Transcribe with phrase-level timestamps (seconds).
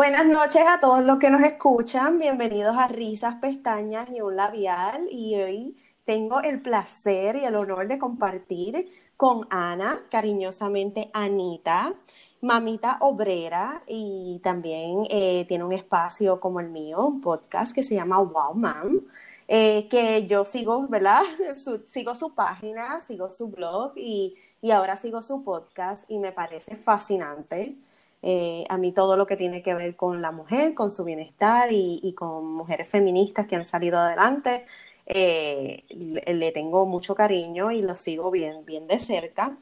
[0.00, 2.18] Buenas noches a todos los que nos escuchan.
[2.18, 5.06] Bienvenidos a Risas, Pestañas y un Labial.
[5.10, 5.76] Y hoy
[6.06, 8.88] tengo el placer y el honor de compartir
[9.18, 11.92] con Ana, cariñosamente Anita,
[12.40, 17.94] mamita obrera y también eh, tiene un espacio como el mío, un podcast que se
[17.94, 19.00] llama Wow Mom.
[19.48, 21.20] Eh, que yo sigo, ¿verdad?
[21.88, 26.76] sigo su página, sigo su blog y, y, ahora sigo su podcast y me parece
[26.76, 27.76] fascinante.
[28.22, 31.70] Eh, a mí todo lo que tiene que ver con la mujer, con su bienestar
[31.72, 34.66] y, con mujeres feministas que han salido adelante,
[35.06, 39.56] eh, le, tengo mucho cariño y lo sigo bien, bien de cerca.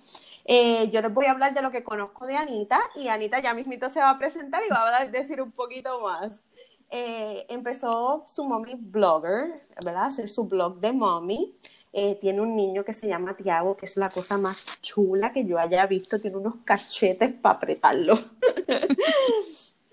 [0.47, 3.89] yo les voy a hablar de lo que conozco de Anita y Anita ya mismito
[3.91, 6.43] se va a presentar y va a decir un poquito más.
[6.91, 10.07] Eh, empezó su mommy blogger, ¿verdad?
[10.07, 11.55] Hacer su blog de mommy.
[11.92, 15.45] Eh, tiene un niño que se llama Tiago, que es la cosa más chula que
[15.45, 16.20] yo haya visto.
[16.20, 18.18] Tiene unos cachetes para apretarlo.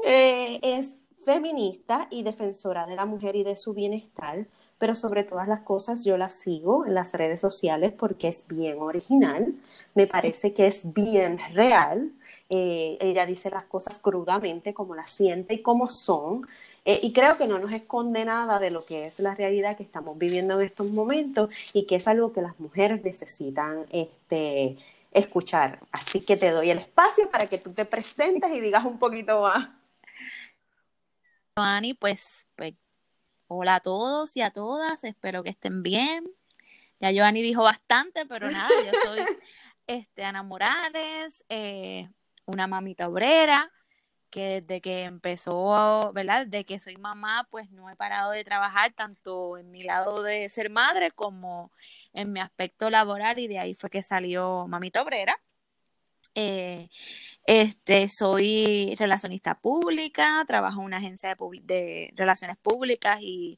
[0.07, 0.91] Eh, es
[1.23, 4.45] feminista y defensora de la mujer y de su bienestar,
[4.77, 8.79] pero sobre todas las cosas yo la sigo en las redes sociales porque es bien
[8.79, 9.55] original,
[9.95, 12.11] me parece que es bien real.
[12.49, 16.45] ella dice las cosas crudamente, como las siente y como son,
[16.85, 19.83] eh, y creo que no nos esconde nada de lo que es la realidad que
[19.83, 24.77] estamos viviendo en estos momentos y que es algo que las mujeres necesitan este,
[25.11, 25.79] escuchar.
[25.91, 29.41] Así que te doy el espacio para que tú te presentes y digas un poquito
[29.41, 29.69] más.
[31.57, 32.75] Joani, pues, pues
[33.47, 36.29] hola a todos y a todas, espero que estén bien.
[36.99, 39.19] Ya Joani dijo bastante, pero nada, yo soy
[39.87, 42.09] este, Ana Morales, eh,
[42.45, 43.71] una mamita obrera,
[44.35, 46.45] que desde que empezó, ¿verdad?
[46.45, 50.49] Desde que soy mamá, pues no he parado de trabajar tanto en mi lado de
[50.49, 51.71] ser madre como
[52.11, 55.41] en mi aspecto laboral y de ahí fue que salió Mamita Obrera.
[56.35, 56.89] Eh,
[57.45, 63.57] este, soy relacionista pública, trabajo en una agencia de, relaciones públicas y,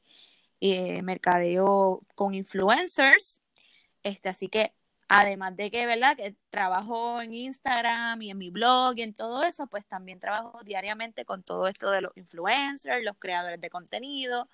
[0.60, 3.40] y eh, mercadeo con influencers.
[4.04, 4.72] Este, así que
[5.08, 6.16] Además de que, ¿verdad?
[6.16, 10.60] Que trabajo en Instagram y en mi blog y en todo eso, pues también trabajo
[10.64, 14.48] diariamente con todo esto de los influencers, los creadores de contenido.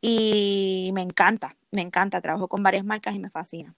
[0.00, 2.20] Y me encanta, me encanta.
[2.20, 3.74] Trabajo con varias marcas y me fascina.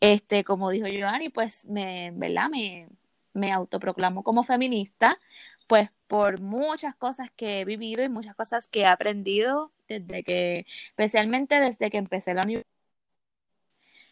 [0.00, 2.50] Este, como dijo Giovanni, pues me, ¿verdad?
[2.50, 2.88] Me,
[3.32, 5.18] me autoproclamo como feminista,
[5.66, 10.66] pues por muchas cosas que he vivido y muchas cosas que he aprendido desde que,
[10.90, 12.77] especialmente desde que empecé la universidad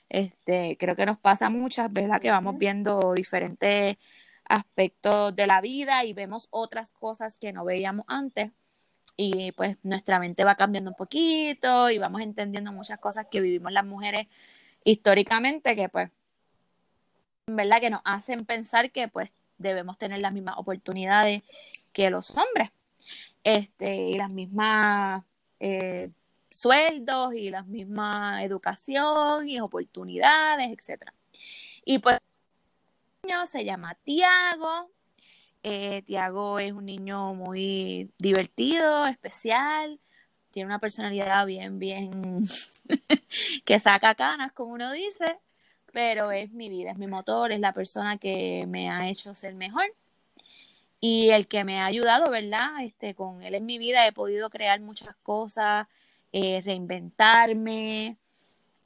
[0.09, 2.21] este, creo que nos pasa muchas, ¿verdad?
[2.21, 3.97] Que vamos viendo diferentes
[4.49, 8.53] aspectos de la vida y vemos otras cosas que no veíamos antes.
[9.17, 13.73] Y pues nuestra mente va cambiando un poquito y vamos entendiendo muchas cosas que vivimos
[13.73, 14.27] las mujeres
[14.85, 16.11] históricamente que pues
[17.47, 21.43] verdad que nos hacen pensar que pues debemos tener las mismas oportunidades
[21.93, 22.71] que los hombres.
[23.43, 25.25] Este y las mismas
[25.61, 26.11] eh,
[26.57, 31.15] sueldos y la misma educación y oportunidades, etcétera.
[31.85, 32.19] Y pues
[33.47, 34.91] se llama Tiago.
[35.63, 39.99] Eh, Tiago es un niño muy divertido, especial,
[40.53, 42.45] tiene una personalidad bien, bien
[43.65, 45.39] que saca canas, como uno dice,
[45.93, 49.55] pero es mi vida, es mi motor, es la persona que me ha hecho ser
[49.55, 49.85] mejor
[51.01, 52.85] y el que me ha ayudado, ¿verdad?
[52.85, 55.89] Este, con él en mi vida he podido crear muchas cosas,
[56.33, 58.19] eh, reinventarme.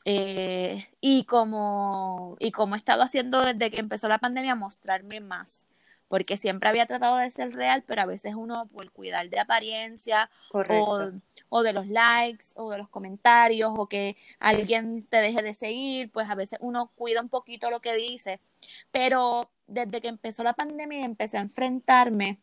[0.07, 5.67] Eh, y como y como he estado haciendo desde que empezó la pandemia mostrarme más
[6.09, 10.31] porque siempre había tratado de ser real pero a veces uno por cuidar de apariencia
[10.53, 11.11] o,
[11.51, 16.11] o, de los likes o de los comentarios o que alguien te deje de seguir
[16.11, 18.41] pues a veces uno cuida un poquito lo que dice
[18.91, 22.41] pero desde que empezó la pandemia empecé a enfrentarme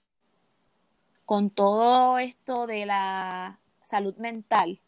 [1.25, 4.79] con todo esto de la salud mental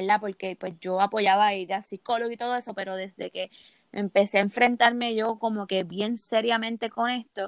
[0.00, 0.20] ¿verdad?
[0.20, 3.50] Porque pues yo apoyaba ir al psicólogo y todo eso, pero desde que
[3.92, 7.42] empecé a enfrentarme yo como que bien seriamente con esto,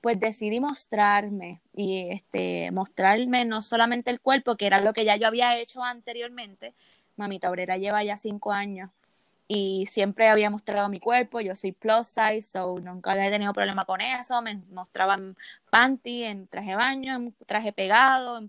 [0.00, 5.16] pues decidí mostrarme y este mostrarme no solamente el cuerpo, que era lo que ya
[5.16, 6.74] yo había hecho anteriormente.
[7.16, 8.90] Mamita Obrera lleva ya cinco años
[9.46, 11.40] y siempre había mostrado mi cuerpo.
[11.40, 14.40] Yo soy plus size, so nunca he tenido problema con eso.
[14.42, 15.36] Me mostraban
[15.70, 18.48] panty, en traje de baño, en traje pegado, en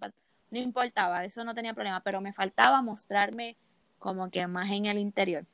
[0.52, 3.56] no importaba, eso no tenía problema, pero me faltaba mostrarme
[3.98, 5.46] como que más en el interior.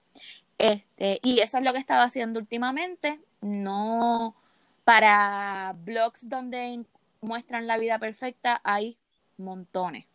[0.57, 4.35] Este, y eso es lo que estaba haciendo últimamente, no
[4.83, 6.83] para blogs donde
[7.21, 8.97] muestran la vida perfecta hay
[9.37, 10.05] montones.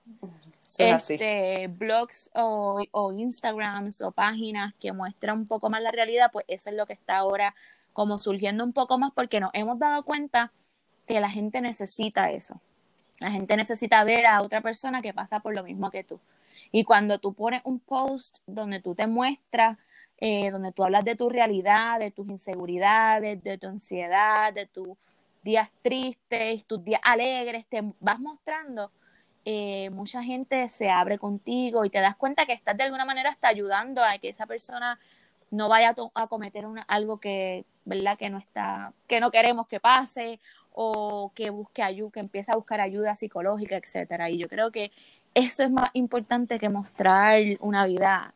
[0.79, 6.45] este, blogs o, o Instagrams o páginas que muestran un poco más la realidad, pues
[6.49, 7.55] eso es lo que está ahora
[7.93, 10.51] como surgiendo un poco más porque nos hemos dado cuenta
[11.07, 12.61] que la gente necesita eso
[13.21, 16.21] La gente necesita ver a otra persona que pasa por lo mismo que tú.
[16.71, 19.79] Y cuando tú pones un post donde tú te muestras,
[20.19, 24.97] eh, donde tú hablas de tu realidad, de tus inseguridades, de tu ansiedad, de tus
[25.43, 28.93] días tristes, tus días alegres, te vas mostrando,
[29.45, 33.31] eh, mucha gente se abre contigo y te das cuenta que estás de alguna manera
[33.31, 35.01] hasta ayudando a que esa persona
[35.51, 38.17] no vaya a, cometer algo que, ¿verdad?
[38.17, 40.39] que no está, que no queremos que pase
[40.75, 44.31] o que busque ayuda, que empiece a buscar ayuda psicológica, etcétera.
[44.31, 44.91] Y yo creo que
[45.35, 48.35] eso es más importante que mostrar una vida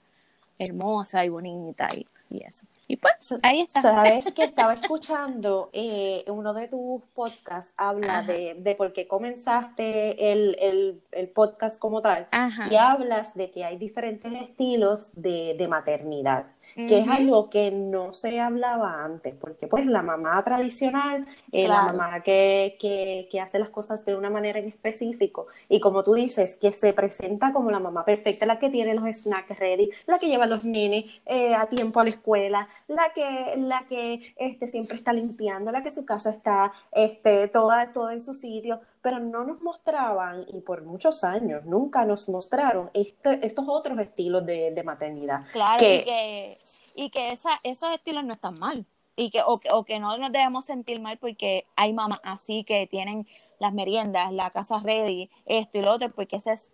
[0.59, 2.05] hermosa y bonita y,
[2.43, 2.67] eso.
[2.89, 3.83] Y pues ahí está.
[3.83, 10.33] Sabes que estaba escuchando eh, uno de tus podcasts habla de, de, por qué comenzaste
[10.33, 12.29] el, el, el podcast como tal
[12.71, 16.47] y hablas de que hay diferentes estilos de, de maternidad
[16.77, 21.87] que es algo que no se hablaba antes, porque pues la mamá tradicional, eh, la
[21.87, 26.15] mamá que, que, que, hace las cosas de una manera en específico, y como tú
[26.15, 30.19] dices, que se presenta como la mamá perfecta, la que tiene los snacks ready, la
[30.19, 34.35] que lleva a los nenes eh, a tiempo a la escuela, la que, la que
[34.37, 38.81] este, siempre está limpiando, la que su casa está este, toda, toda en su sitio,
[39.07, 44.45] pero no nos mostraban, y por muchos años nunca nos mostraron este, estos otros estilos
[44.45, 45.43] de, de maternidad.
[45.53, 46.57] Claro, que, y que,
[46.97, 48.85] y que esa, esos estilos no están mal.
[49.15, 52.89] Y que o, o, que no nos debemos sentir mal porque hay mamás así que
[52.89, 53.29] tienen
[53.61, 56.73] las meriendas, la casa ready, esto y lo otro, porque esa es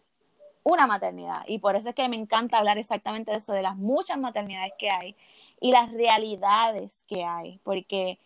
[0.63, 1.43] una maternidad.
[1.47, 4.73] Y por eso es que me encanta hablar exactamente de eso, de las muchas maternidades
[4.79, 5.17] que hay
[5.61, 7.61] y las realidades que hay.
[7.63, 8.19] Porque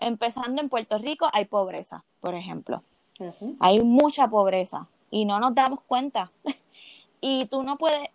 [0.00, 2.82] empezando en Puerto Rico hay pobreza, por ejemplo.
[3.60, 6.30] Hay mucha pobreza y no nos damos cuenta.
[7.20, 8.08] y tú no puedes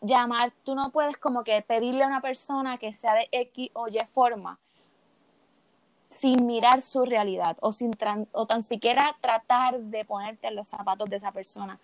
[0.00, 3.88] llamar, tú no puedes como que pedirle a una persona que sea de X o
[3.88, 4.58] Y forma
[6.08, 7.92] sin mirar su realidad o, sin
[8.32, 11.78] o tan siquiera tratar de ponerte en los zapatos de esa persona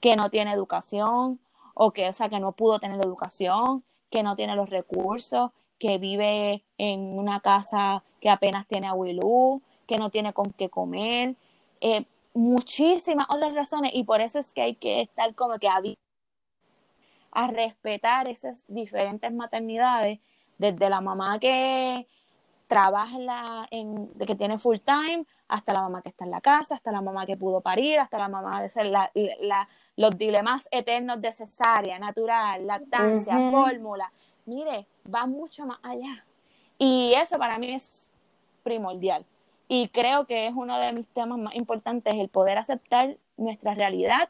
[0.00, 1.38] que no tiene educación
[1.74, 5.98] o que, o sea, que no pudo tener educación, que no tiene los recursos, que
[5.98, 11.36] vive en una casa que apenas tiene abuelú, que no tiene con qué comer,
[11.80, 15.80] eh, muchísimas otras razones y por eso es que hay que estar como que a,
[17.32, 20.20] a respetar esas diferentes maternidades,
[20.58, 22.06] desde la mamá que
[22.66, 26.40] trabaja en la, en, que tiene full time, hasta la mamá que está en la
[26.40, 29.10] casa, hasta la mamá que pudo parir, hasta la mamá de ser la,
[29.96, 34.10] los dilemas eternos de cesárea, natural, lactancia, fórmula.
[34.44, 36.24] Mire, va mucho más allá.
[36.78, 38.10] Y eso para mí es
[38.62, 39.24] primordial.
[39.68, 44.28] Y creo que es uno de mis temas más importantes, el poder aceptar nuestra realidad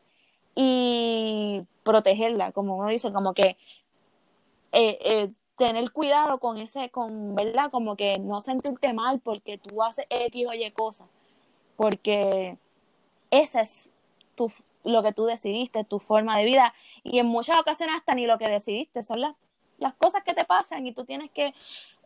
[0.54, 3.56] y protegerla, como uno dice, como que
[4.72, 7.70] eh, eh, tener cuidado con ese, con, ¿verdad?
[7.70, 11.08] Como que no sentirte mal porque tú haces X o Y cosas,
[11.76, 12.56] porque
[13.30, 13.92] ese es
[14.34, 14.50] tu,
[14.84, 16.74] lo que tú decidiste, tu forma de vida,
[17.04, 19.34] y en muchas ocasiones hasta ni lo que decidiste, son las,
[19.78, 21.54] las cosas que te pasan y tú tienes que,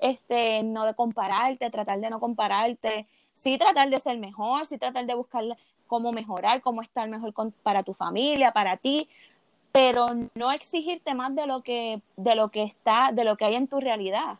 [0.01, 3.07] este, no de compararte, tratar de no compararte,
[3.41, 5.45] sí tratar de ser mejor, sí tratar de buscar
[5.87, 7.33] cómo mejorar, cómo estar mejor
[7.63, 9.09] para tu familia, para ti,
[9.73, 13.55] pero no exigirte más de lo que de lo que está, de lo que hay
[13.55, 14.39] en tu realidad,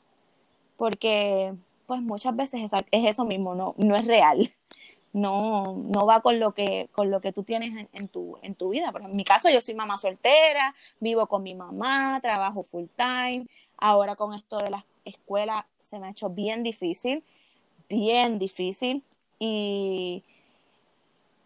[0.77, 1.55] porque
[1.87, 4.53] pues muchas veces es, eso mismo, no no es real.
[5.13, 8.69] No, no va con lo que con lo que tú tienes en, tu en tu
[8.69, 8.93] vida.
[8.93, 13.47] Por en mi caso yo soy mamá soltera, vivo con mi mamá, trabajo full time.
[13.77, 17.25] Ahora con esto de la escuela se me ha hecho bien difícil
[17.91, 19.05] bien difícil
[19.39, 20.23] y,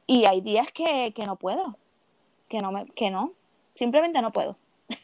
[0.07, 1.77] y hay días que, que no puedo,
[2.49, 3.33] que no, me, que no,
[3.75, 4.57] simplemente no puedo.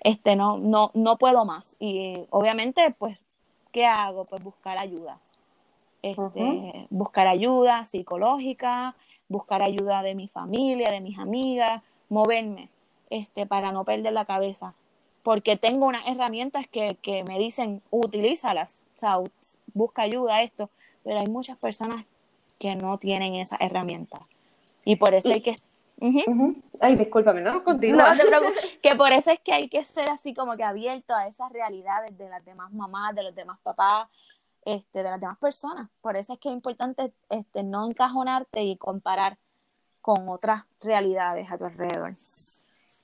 [0.00, 1.76] Este, no, no, no puedo más.
[1.80, 3.18] Y obviamente, pues,
[3.72, 4.24] ¿qué hago?
[4.24, 5.18] Pues buscar ayuda.
[6.02, 8.94] Este, Buscar ayuda psicológica,
[9.28, 12.68] buscar ayuda de mi familia, de mis amigas, moverme
[13.10, 14.74] este, para no perder la cabeza.
[15.24, 19.18] Porque tengo unas herramientas que, que me dicen, utilízalas, o sea,
[19.76, 20.70] busca ayuda, esto,
[21.04, 22.04] pero hay muchas personas
[22.58, 24.18] que no tienen esa herramienta.
[24.84, 25.56] Y por eso hay que...
[26.80, 28.14] Ay, discúlpame, no, continúa.
[28.14, 31.14] No te preocupes, que por eso es que hay que ser así como que abierto
[31.14, 34.08] a esas realidades de las demás mamás, de los demás papás,
[34.64, 35.88] este, de las demás personas.
[36.00, 39.38] Por eso es que es importante este, no encajonarte y comparar
[40.00, 42.12] con otras realidades a tu alrededor.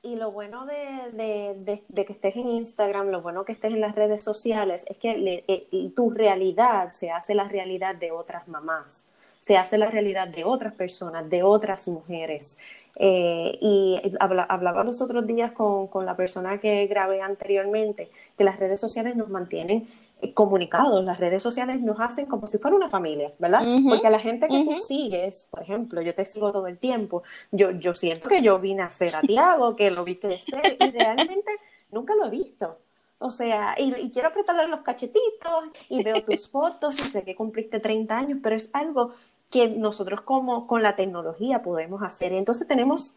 [0.05, 4.25] Y lo bueno de, que estés en Instagram, lo bueno que estés en las redes
[4.25, 9.79] sociales, es que eh, tu realidad se hace la realidad de otras mamás, se hace
[9.79, 12.59] la realidad de otras personas, de otras mujeres.
[12.97, 18.81] Eh, y hablaba los otros días con, la persona que grabé anteriormente, que las redes
[18.81, 19.87] sociales nos mantienen
[20.35, 21.05] comunicados.
[21.05, 23.65] Las redes sociales nos hacen como si fuera una familia, ¿verdad?
[23.89, 27.23] Porque a la gente que tú sigues, por ejemplo, yo te sigo todo el tiempo,
[27.51, 30.91] yo, yo siento que yo vine a ser a Tiago, que lo vi crecer y
[30.91, 31.53] realmente
[31.91, 32.79] nunca lo he visto.
[33.19, 37.79] O sea, y, quiero apretarle los cachetitos y veo tus fotos y sé que cumpliste
[37.79, 39.15] 30 años, pero es algo
[39.49, 42.33] que nosotros como con la tecnología podemos hacer.
[42.33, 43.13] Y entonces tenemos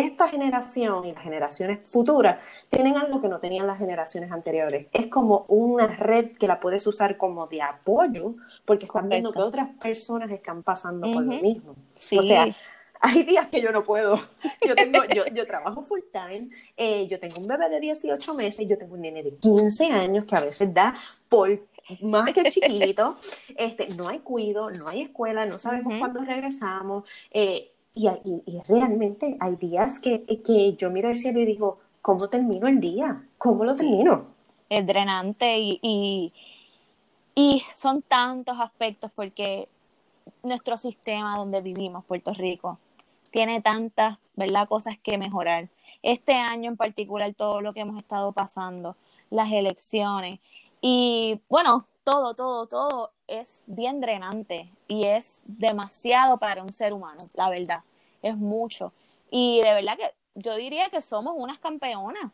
[0.00, 4.86] esta generación y las generaciones futuras tienen algo que no tenían las generaciones anteriores.
[4.92, 8.34] Es como una red que la puedes usar como de apoyo
[8.64, 11.76] porque están viendo que otras personas están pasando por lo mismo.
[12.16, 12.54] O sea,
[13.00, 14.18] hay días que yo no puedo.
[14.66, 18.66] Yo, tengo, yo, yo trabajo full time, eh, yo tengo un bebé de 18 meses,
[18.66, 20.96] yo tengo un nene de 15 años que a veces da
[21.28, 21.50] por
[22.00, 23.18] más que chiquito,
[23.56, 27.04] este, no hay cuido, no hay escuela, no sabemos cuándo regresamos.
[27.30, 28.08] Eh, y,
[28.46, 32.80] y, realmente hay días que, que, yo miro el cielo y digo, ¿cómo termino el
[32.80, 33.24] día?
[33.38, 34.26] ¿Cómo lo termino?
[34.68, 36.32] Es drenante y, y,
[37.34, 39.68] y son tantos aspectos porque
[40.42, 42.78] nuestro sistema donde vivimos, Puerto Rico,
[43.30, 45.68] tiene tantas, ¿verdad?, cosas que mejorar.
[46.02, 48.96] Este año en particular, todo lo que hemos estado pasando,
[49.30, 50.40] las elecciones
[50.80, 57.24] y bueno, todo, todo, todo es bien drenante y es demasiado para un ser humano,
[57.34, 57.80] la verdad,
[58.22, 58.92] es mucho.
[59.30, 62.30] Y de verdad que yo diría que somos unas campeonas,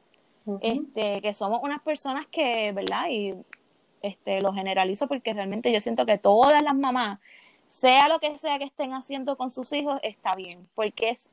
[0.60, 3.08] este, que somos unas personas que, ¿verdad?
[3.08, 3.34] Y
[4.02, 7.18] este, lo generalizo porque realmente yo siento que todas las mamás,
[7.68, 11.30] sea lo que sea que estén haciendo con sus hijos, está bien, porque es,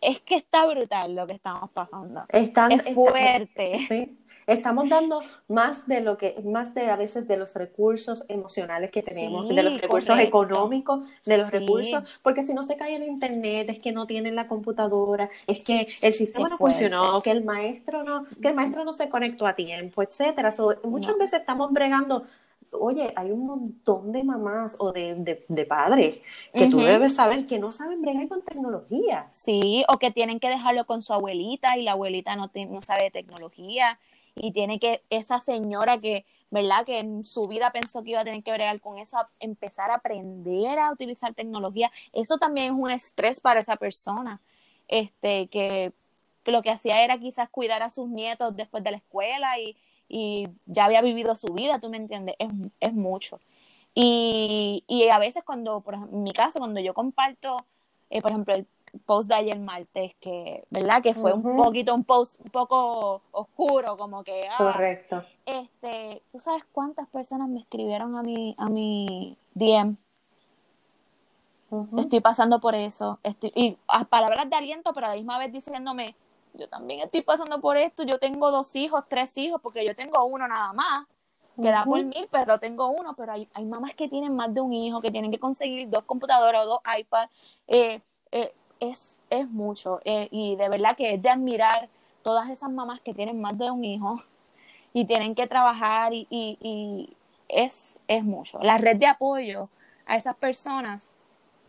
[0.00, 2.24] es que está brutal lo que estamos pasando.
[2.32, 3.78] es fuerte.
[3.86, 4.16] sí
[4.52, 9.02] estamos dando más de lo que, más de a veces de los recursos emocionales que
[9.02, 13.68] tenemos, de los recursos económicos, de los recursos, porque si no se cae el internet,
[13.70, 18.02] es que no tienen la computadora, es que el sistema no funcionó, que el maestro
[18.02, 20.50] no, que el maestro no se conectó a tiempo, etcétera.
[20.84, 22.24] muchas veces estamos bregando
[22.72, 26.18] oye, hay un montón de mamás o de, de, padres
[26.52, 29.26] que tú debes saber que no saben bregar con tecnología.
[29.28, 33.04] Sí, o que tienen que dejarlo con su abuelita y la abuelita no, no sabe
[33.04, 33.98] de tecnología
[34.42, 36.84] y tiene que esa señora que, ¿verdad?
[36.86, 39.96] Que en su vida pensó que iba a tener que bregar con eso, empezar a
[39.96, 44.40] aprender a utilizar tecnología, eso también es un estrés para esa persona,
[44.88, 45.92] este, que,
[46.46, 49.76] lo que hacía era quizás cuidar a sus nietos después de la escuela y,
[50.08, 52.48] y ya había vivido su vida, tú me entiendes, es,
[52.80, 53.38] es mucho.
[53.94, 57.56] Y, y a veces cuando, por ejemplo, en mi caso, cuando yo comparto,
[58.08, 58.66] eh, por ejemplo, el
[59.06, 61.02] post de ayer martes, que, ¿verdad?
[61.02, 64.48] Que fue un poquito, un post un poco oscuro, como que...
[64.48, 65.24] Ah, Correcto.
[65.46, 69.96] Este, ¿tú sabes cuántas personas me escribieron a mi, a mi DM?
[71.98, 73.18] Estoy pasando por eso.
[73.22, 76.16] Estoy, y a palabras de aliento, pero a la misma vez diciéndome,
[76.54, 80.24] yo también estoy pasando por esto, yo tengo dos hijos, tres hijos, porque yo tengo
[80.24, 81.06] uno nada más,
[81.60, 84.60] que da por mil, pero tengo uno, pero hay, hay mamás que tienen más de
[84.60, 87.30] un hijo, que tienen que conseguir dos computadoras o dos iPads.
[87.68, 88.00] Eh,
[88.32, 90.00] eh, es, es mucho.
[90.04, 91.88] Eh, y de verdad que es de admirar
[92.22, 94.22] todas esas mamás que tienen más de un hijo
[94.92, 97.16] y tienen que trabajar y, y,
[97.48, 98.58] es, es mucho.
[98.60, 99.68] La red de apoyo
[100.06, 101.14] a esas personas,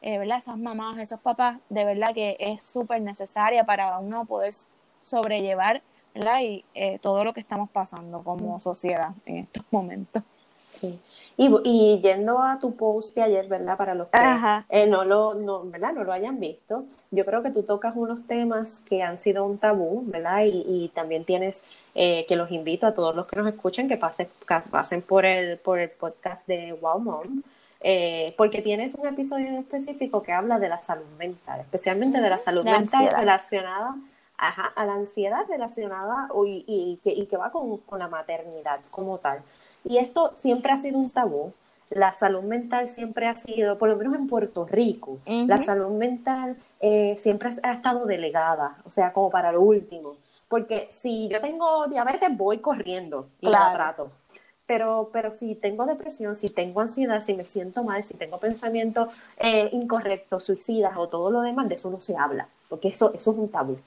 [0.01, 0.37] eh, ¿verdad?
[0.37, 4.53] Esas mamás, esos papás, de verdad que es súper necesaria para uno poder
[5.01, 5.81] sobrellevar,
[6.13, 6.41] ¿verdad?
[6.41, 10.23] Y eh, todo lo que estamos pasando como sociedad en estos momentos.
[10.71, 10.99] Sí.
[11.37, 13.77] Y, y, yendo a tu post de ayer, ¿verdad?
[13.77, 14.19] Para los que
[14.69, 15.93] eh, no, lo, no, ¿verdad?
[15.93, 19.57] no lo hayan visto, yo creo que tú tocas unos temas que han sido un
[19.57, 20.43] tabú, ¿verdad?
[20.45, 21.63] Y, y también tienes
[21.93, 24.29] eh, que los invito a todos los que nos escuchen que pasen,
[24.69, 27.43] pasen por, el, por el podcast de Wow Mom.
[27.83, 32.29] Eh, porque tienes un episodio en específico que habla de la salud mental, especialmente de
[32.29, 33.95] la salud mental relacionada
[34.41, 39.19] a la ansiedad relacionada y, y, que, y que va con, con la maternidad como
[39.19, 39.41] tal.
[39.83, 41.53] Y esto siempre ha sido un tabú.
[41.89, 46.55] La salud mental siempre ha sido, por lo menos en Puerto Rico, la salud mental
[46.79, 50.15] eh, siempre ha estado delegada, o sea, como para lo último.
[50.47, 54.07] Porque si yo tengo diabetes, voy corriendo y la trato.
[54.65, 59.09] Pero, pero si tengo depresión, si tengo ansiedad, si me siento mal, si tengo pensamientos
[59.37, 63.31] eh, incorrectos, suicidas o todo lo demás, de eso no se habla, porque eso, eso
[63.31, 63.77] es un tabú.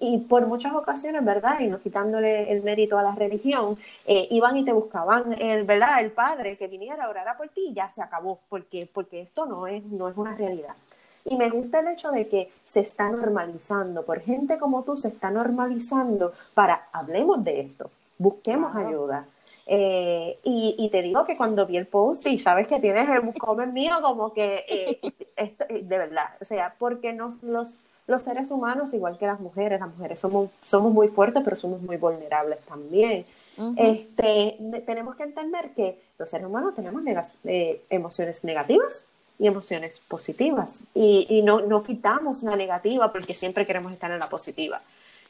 [0.00, 1.60] Y, por muchas ocasiones, ¿verdad?
[1.60, 6.00] Y no quitándole el mérito a la religión, eh, iban y te buscaban, el, ¿verdad?
[6.00, 9.46] El padre que viniera a orar por ti y ya se acabó, porque, porque esto
[9.46, 10.74] no es, no es una realidad.
[11.24, 15.08] Y me gusta el hecho de que se está normalizando, por gente como tú se
[15.08, 19.26] está normalizando para, hablemos de esto, busquemos ayuda.
[19.66, 23.66] Eh, y, te digo que cuando vi el post y sabes que tienes el buscome
[23.66, 25.00] mío, como que, eh,
[25.36, 27.74] esto, de verdad, o sea, porque nos los
[28.06, 31.80] los seres humanos, igual que las mujeres, las mujeres somos, somos muy fuertes, pero somos
[31.80, 33.24] muy vulnerables también.
[33.76, 37.02] este, tenemos que entender que los seres humanos tenemos
[37.44, 39.04] eh, emociones negativas
[39.38, 44.18] y emociones positivas y, y no, no, quitamos la negativa porque siempre queremos estar en
[44.18, 44.82] la positiva.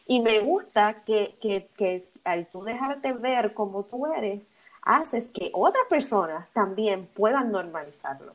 [0.06, 4.50] Y me gusta que, que, que al tú dejarte ver como tú eres,
[4.82, 8.34] haces que otras personas también puedan normalizarlo.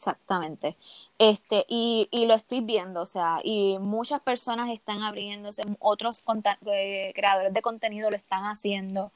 [0.00, 0.76] Exactamente.
[1.18, 6.22] Este, y, y lo estoy viendo, o sea, y muchas personas están abriéndose, otros
[6.66, 9.12] eh, creadores de contenido lo están haciendo,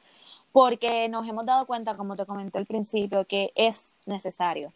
[0.53, 4.75] porque nos hemos dado cuenta, como te comenté al principio, que es necesario.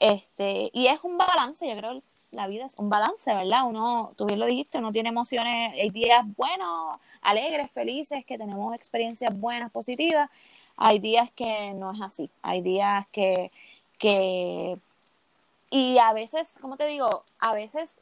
[0.00, 3.64] Este, y es un balance, yo creo la vida es un balance, ¿verdad?
[3.66, 8.74] Uno, tú bien lo dijiste, uno tiene emociones, hay días buenos, alegres, felices, que tenemos
[8.74, 10.30] experiencias buenas, positivas,
[10.76, 13.52] hay días que no es así, hay días que,
[13.98, 14.78] que
[15.72, 17.98] y a veces, como te digo, a veces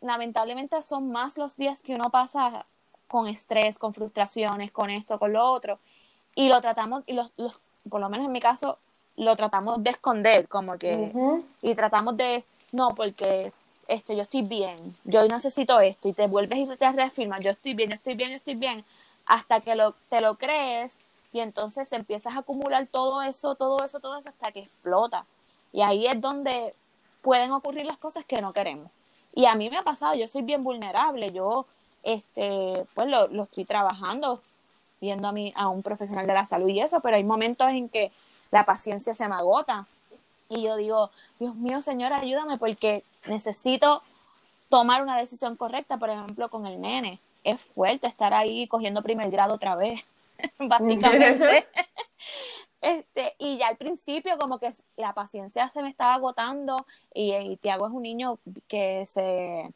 [0.00, 2.66] lamentablemente son más los días que uno pasa
[3.06, 5.78] con estrés, con frustraciones, con esto, con lo otro,
[6.34, 7.56] y lo tratamos, y los, los
[7.88, 8.76] por lo menos en mi caso,
[9.16, 11.12] lo tratamos de esconder, como que,
[11.62, 13.52] y tratamos de, no, porque
[13.86, 17.74] esto, yo estoy bien, yo necesito esto, y te vuelves y te reafirmas, yo estoy
[17.74, 18.84] bien, yo estoy bien, yo estoy bien,
[19.26, 20.98] hasta que lo, te lo crees,
[21.32, 25.24] y entonces empiezas a acumular todo eso, todo eso, todo eso, hasta que explota.
[25.74, 26.72] Y ahí es donde
[27.20, 28.92] pueden ocurrir las cosas que no queremos.
[29.34, 31.66] Y a mí me ha pasado, yo soy bien vulnerable, yo
[32.04, 34.40] este, pues lo, lo estoy trabajando,
[35.00, 37.88] viendo a, mí, a un profesional de la salud y eso, pero hay momentos en
[37.88, 38.12] que
[38.52, 39.86] la paciencia se me agota.
[40.48, 44.00] Y yo digo, Dios mío, señora, ayúdame porque necesito
[44.68, 47.18] tomar una decisión correcta, por ejemplo, con el nene.
[47.42, 50.02] Es fuerte estar ahí cogiendo primer grado otra vez,
[50.58, 51.66] básicamente.
[52.84, 57.86] Este, y ya al principio como que la paciencia se me estaba agotando y, Tiago
[57.86, 58.38] es un niño
[58.68, 59.72] que se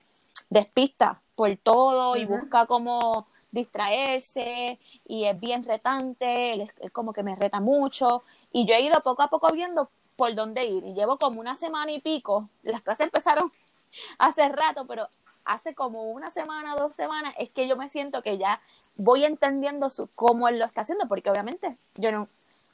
[0.51, 7.23] despista por todo y busca como distraerse y es bien retante, él es, como que
[7.23, 10.93] me reta mucho y yo he ido poco a poco viendo por dónde ir y
[10.93, 13.51] llevo como una semana y pico, las clases empezaron
[14.19, 15.09] hace rato, pero
[15.47, 18.61] hace como una semana, dos semanas, es que yo me siento que ya
[18.97, 22.29] voy entendiendo su, cómo él lo está haciendo, porque obviamente yo no,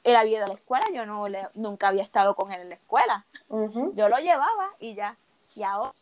[0.05, 2.69] él había ido a la escuela, yo no le, nunca había estado con él en
[2.69, 3.25] la escuela.
[3.49, 5.17] Yo lo llevaba y ya.
[5.55, 5.93] Y ahora,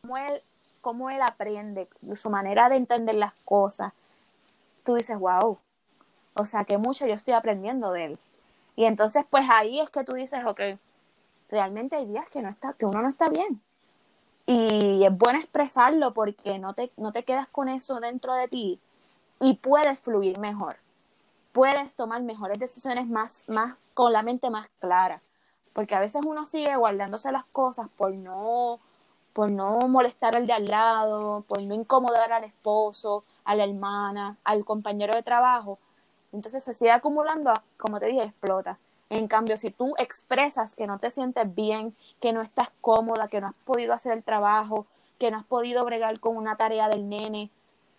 [0.00, 0.42] cómo él,
[0.80, 3.92] cómo él aprende, su manera de entender las cosas,
[4.84, 5.58] tú dices, wow,
[6.34, 8.18] o sea, que mucho yo estoy aprendiendo de él.
[8.76, 10.60] Y entonces, pues ahí es que tú dices, ok,
[11.50, 13.60] realmente hay días que, no está, que uno no está bien.
[14.46, 18.80] Y es bueno expresarlo porque no te, no te quedas con eso dentro de ti
[19.40, 20.76] y puedes fluir mejor
[21.56, 25.22] puedes tomar mejores decisiones más, más con la mente más clara.
[25.72, 28.78] Porque a veces uno sigue guardándose las cosas por no,
[29.32, 34.36] por no molestar al de al lado, por no incomodar al esposo, a la hermana,
[34.44, 35.78] al compañero de trabajo.
[36.30, 38.78] Entonces se sigue acumulando, como te dije, explota.
[39.08, 43.40] En cambio, si tú expresas que no te sientes bien, que no estás cómoda, que
[43.40, 44.84] no has podido hacer el trabajo,
[45.18, 47.50] que no has podido bregar con una tarea del nene,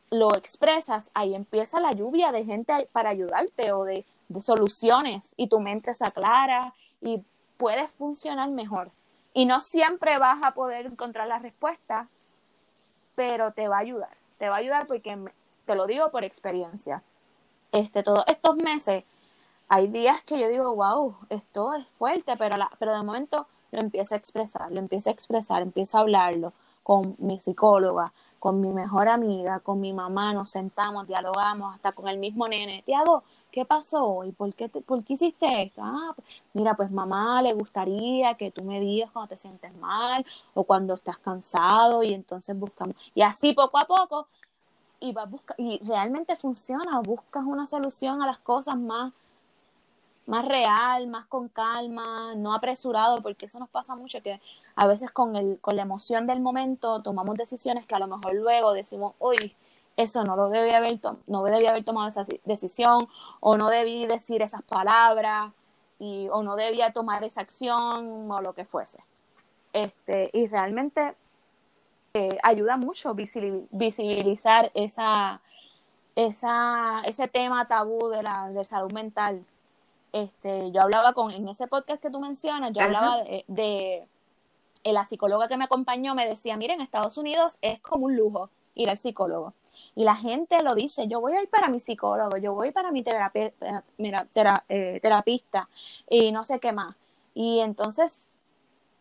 [0.10, 4.06] lo expresas, ahí empieza la lluvia de gente para ayudarte o de,
[4.41, 7.24] soluciones y tu mente se aclara y
[7.56, 8.91] puedes funcionar mejor.
[9.34, 12.10] Y no siempre vas a poder encontrar la respuesta,
[13.15, 14.10] pero te va a ayudar.
[14.38, 15.17] Te va a ayudar porque
[15.65, 17.04] te lo digo por experiencia.
[17.72, 19.06] Este, todos estos meses
[19.70, 23.80] hay días que yo digo, wow, esto es fuerte, pero, la, pero de momento lo
[23.80, 28.69] empiezo a expresar, lo empiezo a expresar, empiezo a hablarlo con mi psicóloga, con mi
[28.69, 32.82] mejor amiga, con mi mamá, nos sentamos, dialogamos, hasta con el mismo nene.
[32.86, 35.82] Tiago, ¿qué pasó ¿Y ¿Por qué, ¿Por qué hiciste esto?
[35.84, 40.26] Ah, pues, mira, pues mamá le gustaría que tú me digas cuando te sientes mal
[40.54, 42.95] o cuando estás cansado y entonces buscamos.
[43.15, 44.28] Y así poco a poco,
[45.00, 49.13] y, va busca y realmente funciona, buscas una solución a las cosas más
[50.28, 54.41] más real, más con calma, no apresurado, porque eso nos pasa mucho que
[54.77, 58.33] a veces con, el, con la emoción del momento tomamos decisiones que a lo mejor
[58.35, 59.55] luego decimos, uy,
[59.97, 63.09] eso no lo debía haber, no debía haber tomado esa decisión,
[63.39, 65.51] o no debí decir esas palabras,
[65.99, 68.99] y, o no debía tomar esa acción, o lo que fuese.
[69.73, 71.15] Este, y realmente
[72.13, 75.41] eh, ayuda mucho visibilizar esa,
[76.15, 79.43] esa, ese tema tabú de la de salud mental
[80.11, 84.07] este, yo hablaba con, en ese podcast que tú mencionas, yo hablaba de,
[84.83, 88.49] la psicóloga que me acompañó, me decía, mira, en Estados Unidos es como un lujo
[88.75, 89.53] ir al psicólogo.
[89.95, 92.91] Y la gente lo dice, yo voy a ir para mi psicólogo, yo voy para
[92.91, 93.53] mi terapia,
[93.97, 94.27] mira,
[94.69, 95.69] eh, terapista
[96.09, 96.95] y no sé qué más.
[97.33, 98.29] Y entonces,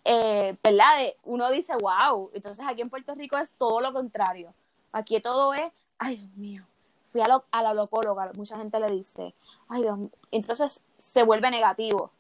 [0.05, 0.97] eh, ¿verdad?
[1.25, 4.53] Uno dice, wow, entonces aquí en Puerto Rico es todo lo contrario.
[4.93, 6.65] Aquí todo es, ay Dios mío,
[7.11, 9.35] fui a, a la locóloga, mucha gente le dice,
[9.69, 9.99] ay Dios,
[10.31, 12.11] entonces se vuelve negativo.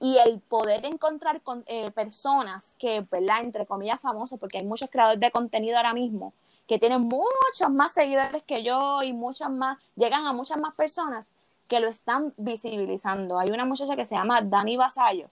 [0.00, 3.42] Y el poder encontrar con, eh, personas que, ¿verdad?
[3.42, 6.32] Entre comillas, famosos, porque hay muchos creadores de contenido ahora mismo
[6.70, 11.32] que tienen muchos más seguidores que yo y muchas más, llegan a muchas más personas
[11.66, 13.40] que lo están visibilizando.
[13.40, 15.26] Hay una muchacha que se llama Dani Basayo.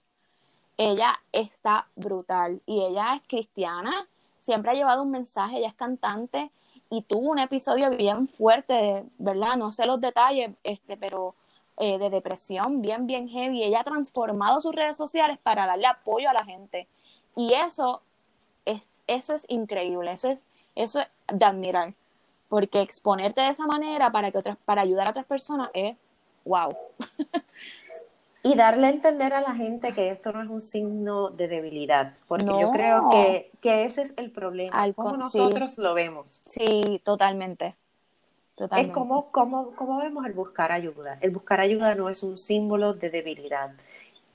[0.75, 4.05] Ella está brutal y ella es cristiana,
[4.41, 6.51] siempre ha llevado un mensaje, ella es cantante
[6.89, 9.55] y tuvo un episodio bien fuerte, ¿verdad?
[9.55, 11.35] No sé los detalles, este, pero
[11.79, 13.63] eh, de depresión bien, bien heavy.
[13.63, 16.87] Ella ha transformado sus redes sociales para darle apoyo a la gente.
[17.35, 18.01] Y eso
[18.65, 21.93] es, eso es increíble, eso es, eso es de admirar.
[22.49, 25.95] Porque exponerte de esa manera para, que otras, para ayudar a otras personas es
[26.45, 26.75] wow.
[28.41, 32.13] Y darle a entender a la gente que esto no es un signo de debilidad,
[32.27, 36.41] porque yo creo que, que, ese es el problema, como nosotros lo vemos.
[36.45, 37.75] Sí, totalmente.
[38.77, 41.17] Es como, como, como vemos el buscar ayuda.
[41.21, 43.71] El buscar ayuda no es un símbolo de debilidad.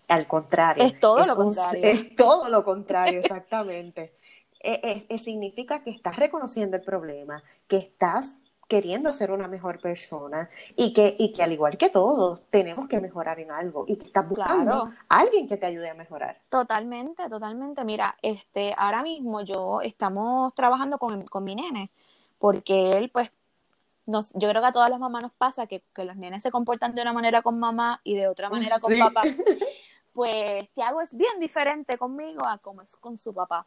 [0.09, 0.85] Al contrario.
[0.85, 1.83] Es todo lo contrario.
[1.83, 4.15] Es todo lo contrario, exactamente.
[4.61, 8.35] E, e, significa que estás reconociendo el problema, que estás
[8.67, 12.99] queriendo ser una mejor persona y que, y que al igual que todos tenemos que
[12.99, 16.41] mejorar en algo y que estás buscando a alguien que te ayude a mejorar.
[16.49, 17.85] Totalmente, totalmente.
[17.85, 21.91] Mira, este, ahora mismo yo estamos trabajando con, con mi nene
[22.39, 23.31] porque él pues
[24.07, 27.03] yo creo que a todas las mamás nos pasa que, los nenes se comportan de
[27.03, 29.23] una manera con mamá y de otra manera con papá.
[30.13, 33.67] Pues Tiago es bien diferente conmigo a como es con su papá.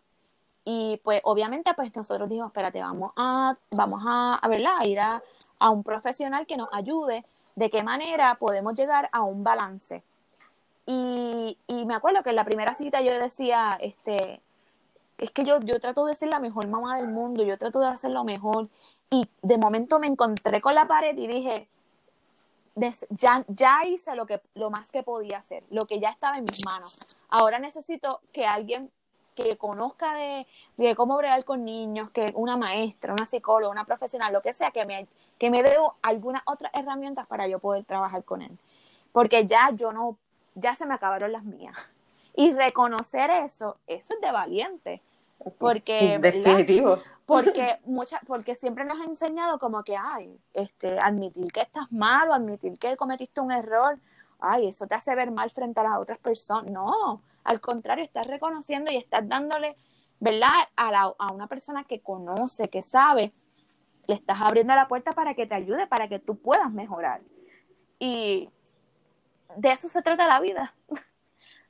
[0.64, 5.22] Y pues obviamente pues nosotros dijimos, espérate, vamos a, vamos a, a, a ir a,
[5.60, 10.04] a un profesional que nos ayude de qué manera podemos llegar a un balance.
[10.86, 14.40] Y, y me acuerdo que en la primera cita yo decía, este,
[15.18, 17.88] es que yo, yo trato de ser la mejor mamá del mundo, yo trato de
[17.88, 18.70] hacer lo mejor.
[19.10, 21.68] Y de momento me encontré con la pared y dije,
[23.10, 26.44] ya, ya hice lo, que, lo más que podía hacer, lo que ya estaba en
[26.44, 26.98] mis manos.
[27.30, 28.92] Ahora necesito que alguien
[29.36, 34.34] que conozca de, de cómo bregar con niños, que una maestra, una psicóloga, una profesional,
[34.34, 38.24] lo que sea, que me, que me dé algunas otras herramientas para yo poder trabajar
[38.24, 38.58] con él.
[39.12, 40.18] Porque ya yo no,
[40.56, 41.76] ya se me acabaron las mías.
[42.36, 45.02] Y reconocer eso, eso es de valiente.
[45.60, 47.00] Porque, Definitivo.
[47.28, 52.34] Porque, mucha, porque siempre nos ha enseñado como que, ay, este, admitir que estás malo,
[52.34, 54.00] admitir que cometiste un error,
[54.40, 56.72] ay, eso te hace ver mal frente a las otras personas.
[56.72, 59.76] No, al contrario, estás reconociendo y estás dándole,
[60.20, 60.50] ¿verdad?
[60.76, 63.34] A, la, a una persona que conoce, que sabe,
[64.08, 67.22] le estás abriendo la puerta para que te ayude, para que tú puedas mejorar.
[68.00, 68.50] Y
[69.58, 70.74] de eso se trata la vida.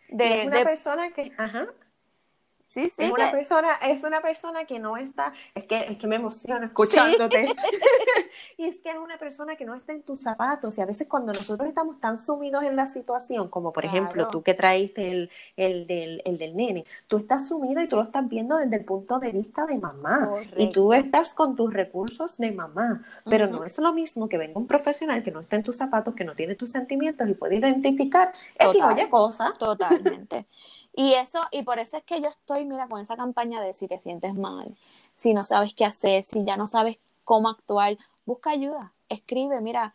[0.09, 1.67] De, una persona que, ajá,
[2.67, 3.03] Sí, sí.
[3.03, 6.65] Es una, persona, es una persona que no está, es que, es que me emociona
[6.65, 7.47] escuchándote.
[8.57, 10.77] y es que es una persona que no está en tus zapatos.
[10.77, 14.43] Y a veces cuando nosotros estamos tan sumidos en la situación, como por ejemplo tú
[14.43, 18.27] que traíste el, el, del, el del nene, tú estás sumido y tú lo estás
[18.27, 20.29] viendo desde el punto de vista de mamá.
[20.57, 23.03] Y tú estás con tus recursos de mamá.
[23.25, 26.15] Pero no es lo mismo que venga un profesional que no está en tus zapatos,
[26.15, 29.53] que no tiene tus sentimientos y puede identificar Total, oye cosa.
[29.57, 30.45] Totalmente.
[30.97, 33.87] Y eso, y por eso es que yo estoy, mira, con esa campaña de si
[33.87, 34.75] te sientes mal,
[35.15, 39.93] si no sabes qué hacer, si ya no sabes cómo actuar, busca ayuda, escribe, mira,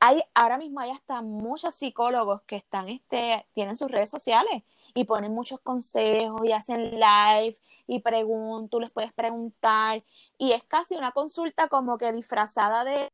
[0.00, 5.04] hay, ahora mismo hay hasta muchos psicólogos que están, este, tienen sus redes sociales y
[5.04, 10.02] ponen muchos consejos y hacen live y preguntan, tú les puedes preguntar
[10.36, 13.12] y es casi una consulta como que disfrazada de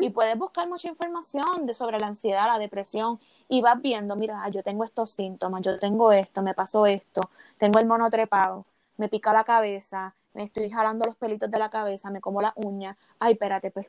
[0.00, 4.48] y puedes buscar mucha información de sobre la ansiedad, la depresión y vas viendo, mira,
[4.48, 7.22] yo tengo estos síntomas, yo tengo esto, me pasó esto,
[7.58, 8.64] tengo el mono trepado,
[8.96, 12.52] me pica la cabeza, me estoy jalando los pelitos de la cabeza, me como la
[12.56, 13.88] uña, ay, espérate, pues,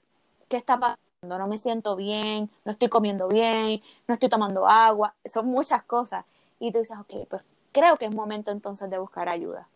[0.49, 0.99] ¿qué está pasando?
[1.21, 6.25] No me siento bien, no estoy comiendo bien, no estoy tomando agua, son muchas cosas.
[6.59, 9.67] Y tú dices, ok, pues creo que es momento entonces de buscar ayuda.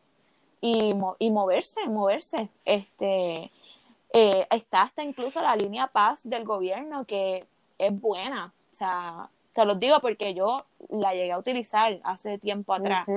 [0.60, 2.50] Y, y moverse, moverse.
[2.66, 3.52] Este,
[4.14, 7.46] eh, está hasta incluso la línea paz del gobierno que
[7.78, 8.54] es buena.
[8.72, 13.08] O sea, te lo digo porque yo la llegué a utilizar hace tiempo atrás.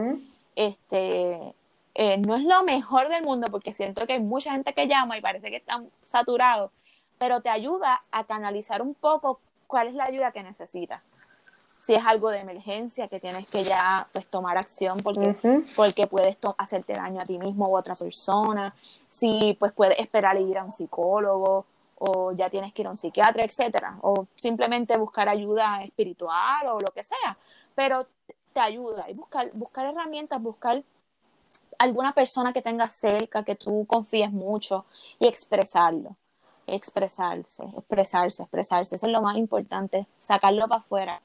[0.56, 1.54] Este,
[1.94, 5.18] eh, no es lo mejor del mundo porque siento que hay mucha gente que llama
[5.18, 6.70] y parece que están saturados,
[7.18, 11.02] pero te ayuda a canalizar un poco cuál es la ayuda que necesitas.
[11.80, 15.32] Si es algo de emergencia que tienes que ya pues tomar acción porque,
[15.74, 18.74] porque puedes hacerte daño a ti mismo u otra persona,
[19.08, 21.64] si pues puedes esperar ir a un psicólogo
[21.98, 26.80] o ya tienes que ir a un psiquiatra, etcétera, o simplemente buscar ayuda espiritual o
[26.80, 27.36] lo que sea,
[27.74, 28.06] pero
[28.52, 30.82] te ayuda y buscar, buscar herramientas, buscar
[31.78, 34.84] alguna persona que tengas cerca, que tú confíes mucho
[35.18, 36.16] y expresarlo.
[36.66, 38.94] expresarse, expresarse, expresarse.
[38.96, 41.20] Eso es lo más importante, sacarlo para afuera.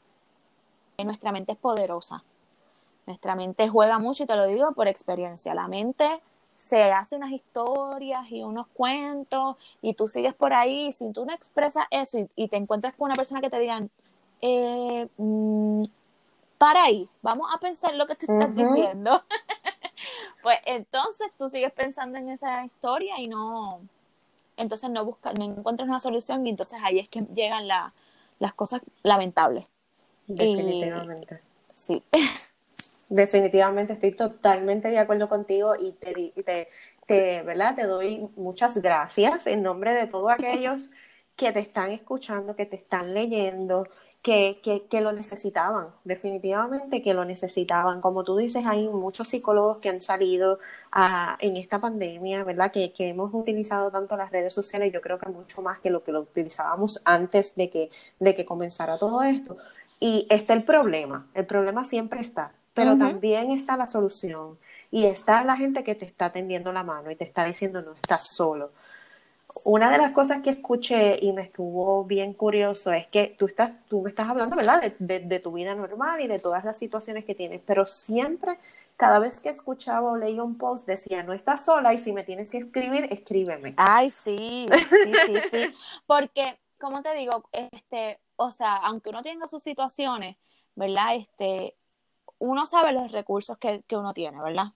[1.03, 2.23] Nuestra mente es poderosa.
[3.05, 5.53] Nuestra mente juega mucho y te lo digo por experiencia.
[5.53, 6.21] La mente
[6.55, 11.33] se hace unas historias y unos cuentos y tú sigues por ahí, si tú no
[11.33, 13.91] expresas eso y, te encuentras con una persona que te digan,
[14.41, 15.83] eh, mm,
[16.57, 19.23] para ahí, vamos a pensar lo que tú estás diciendo.
[20.41, 23.81] pues entonces tú sigues pensando en esa historia y no,
[24.57, 28.81] entonces no buscas, no encuentras una solución y entonces ahí es que llegan las cosas
[29.03, 29.67] lamentables.
[30.27, 31.41] Definitivamente.
[31.71, 32.03] sí.
[33.07, 36.67] Definitivamente estoy totalmente de acuerdo contigo y te, te,
[37.05, 37.75] te, ¿verdad?
[37.75, 40.89] te doy muchas gracias en nombre de todos aquellos
[41.35, 43.87] que te están escuchando, que te están leyendo,
[44.23, 48.01] que, que, que, lo necesitaban, definitivamente que lo necesitaban.
[48.01, 50.57] Como tú dices, hay muchos psicólogos que han salido
[50.91, 52.71] a, en esta pandemia, ¿verdad?
[52.71, 56.03] Que, que, hemos utilizado tanto las redes sociales, yo creo que mucho más que lo
[56.03, 59.57] que lo utilizábamos antes de que, de que comenzara todo esto.
[59.99, 64.57] Y está el problema, el problema siempre está, pero también está la solución
[64.91, 67.93] y está la gente que te está tendiendo la mano y te está diciendo no
[67.93, 68.71] estás solo.
[69.63, 73.71] Una de las cosas que escuché y me estuvo bien curioso es que tú estás,
[73.87, 74.81] tú me estás hablando, ¿verdad?
[74.99, 78.57] De, de, tu vida normal y de todas las situaciones que tienes, pero siempre,
[78.97, 82.23] cada vez que escuchaba o leía un post, decía, no estás sola y si me
[82.23, 83.75] tienes que escribir, escríbeme.
[83.77, 85.73] Ay, sí, sí, sí, sí.
[86.07, 90.37] Porque, como te digo, este, o sea, aunque uno tenga sus situaciones,
[90.75, 91.15] ¿verdad?
[91.15, 91.75] Este,
[92.39, 94.73] uno sabe los recursos que, uno tiene, ¿verdad?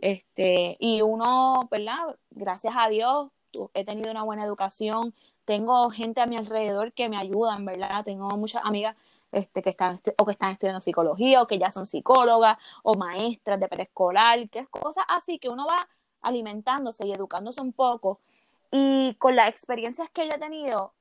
[0.00, 2.16] Este, y uno, ¿verdad?
[2.30, 3.30] Gracias a Dios,
[3.74, 8.04] he tenido una buena educación, tengo gente a mi alrededor que me ayudan, ¿verdad?
[8.04, 8.96] Tengo muchas amigas
[9.32, 13.60] este, que están o que están estudiando psicología o que ya son psicólogas o maestras
[13.60, 15.88] de preescolar, que es cosas así que uno va
[16.22, 18.20] alimentándose y educándose un poco.
[18.70, 20.92] Y con las experiencias que yo he tenido,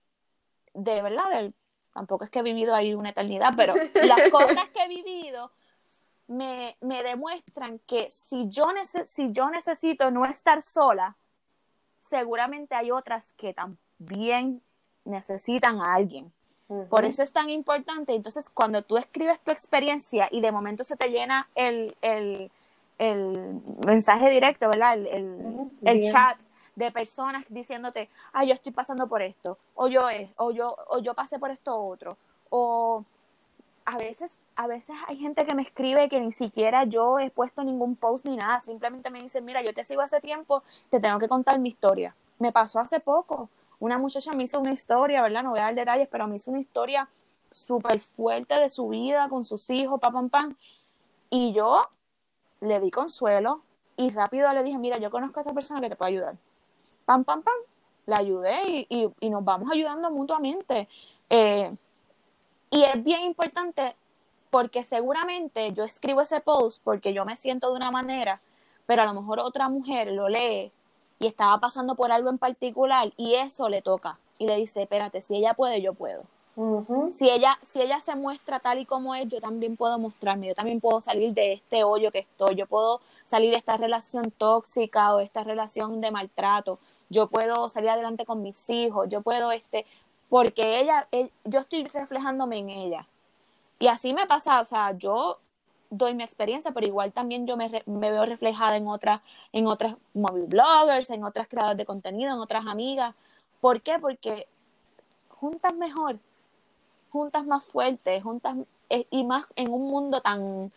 [0.73, 1.51] de verdad,
[1.93, 5.51] tampoco es que he vivido ahí una eternidad, pero las cosas que he vivido
[6.27, 8.67] me, me demuestran que si yo,
[9.05, 11.15] si yo necesito no estar sola,
[11.99, 14.61] seguramente hay otras que también
[15.05, 16.31] necesitan a alguien.
[16.89, 18.13] Por eso es tan importante.
[18.13, 22.51] Entonces, cuando tú escribes tu experiencia y de momento se te llena el, el,
[22.99, 24.93] el mensaje directo, ¿verdad?
[24.93, 26.39] El, el chat
[26.79, 30.99] de personas diciéndote, ah, yo estoy pasando por esto, o yo es, o yo, o
[30.99, 32.17] yo pasé por esto otro,
[32.49, 33.03] o
[33.85, 37.63] a veces, a veces hay gente que me escribe que ni siquiera yo he puesto
[37.63, 41.19] ningún post ni nada, simplemente me dicen, mira, yo te sigo hace tiempo, te tengo
[41.19, 42.15] que contar mi historia.
[42.39, 45.43] Me pasó hace poco, una muchacha me hizo una historia, ¿verdad?
[45.43, 47.09] No voy a dar detalles, pero me hizo una historia
[47.51, 50.55] súper fuerte de su vida con sus hijos, pam, pam, pam.
[51.29, 51.89] Y yo
[52.61, 53.63] le di consuelo
[53.97, 56.35] y rápido le dije, mira, yo conozco a esta persona que te puede ayudar.
[57.09, 57.55] Pam, pam, pam.
[58.05, 60.87] La ayudé y, y, nos vamos ayudando mutuamente.
[61.27, 61.67] Eh,
[62.69, 63.95] y es bien importante
[64.51, 68.41] porque seguramente yo escribo ese post porque yo me siento de una manera,
[68.85, 70.71] pero a lo mejor otra mujer lo lee
[71.17, 75.23] y estaba pasando por algo en particular y eso le toca y le dice, espérate,
[75.23, 76.25] si ella puede, yo puedo.
[77.11, 80.53] si, ella, si ella se muestra tal y como es, yo también puedo mostrarme, yo
[80.53, 85.15] también puedo salir de este hoyo que estoy, yo puedo salir de esta relación tóxica
[85.15, 86.77] o de esta relación de maltrato,
[87.09, 89.85] yo puedo salir adelante con mis hijos, yo puedo, este,
[90.29, 91.07] porque ella,
[91.43, 93.07] yo estoy reflejándome en ella.
[93.79, 95.39] Y así me pasa, o sea, yo
[95.89, 99.21] doy mi experiencia, pero igual también yo me, me veo reflejada en otras,
[99.53, 103.15] en otras móvil bloggers, en otras creadoras de contenido, en otras amigas.
[103.61, 103.97] ¿Por qué?
[103.99, 104.47] Porque
[105.29, 106.19] juntas mejor,
[107.11, 108.57] juntas más fuertes, juntas
[108.89, 110.71] eh, y más en un mundo tan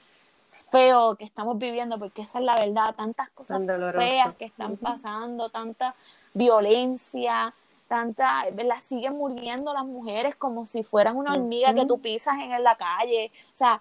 [0.52, 3.60] feo que estamos viviendo, porque esa es la verdad, tantas cosas
[3.94, 5.94] feas que están pasando, tanta
[6.34, 7.54] violencia,
[7.88, 12.62] tanta, las siguen muriendo las mujeres como si fueran una hormiga que tú pisas en
[12.62, 13.30] la calle.
[13.52, 13.80] O sea,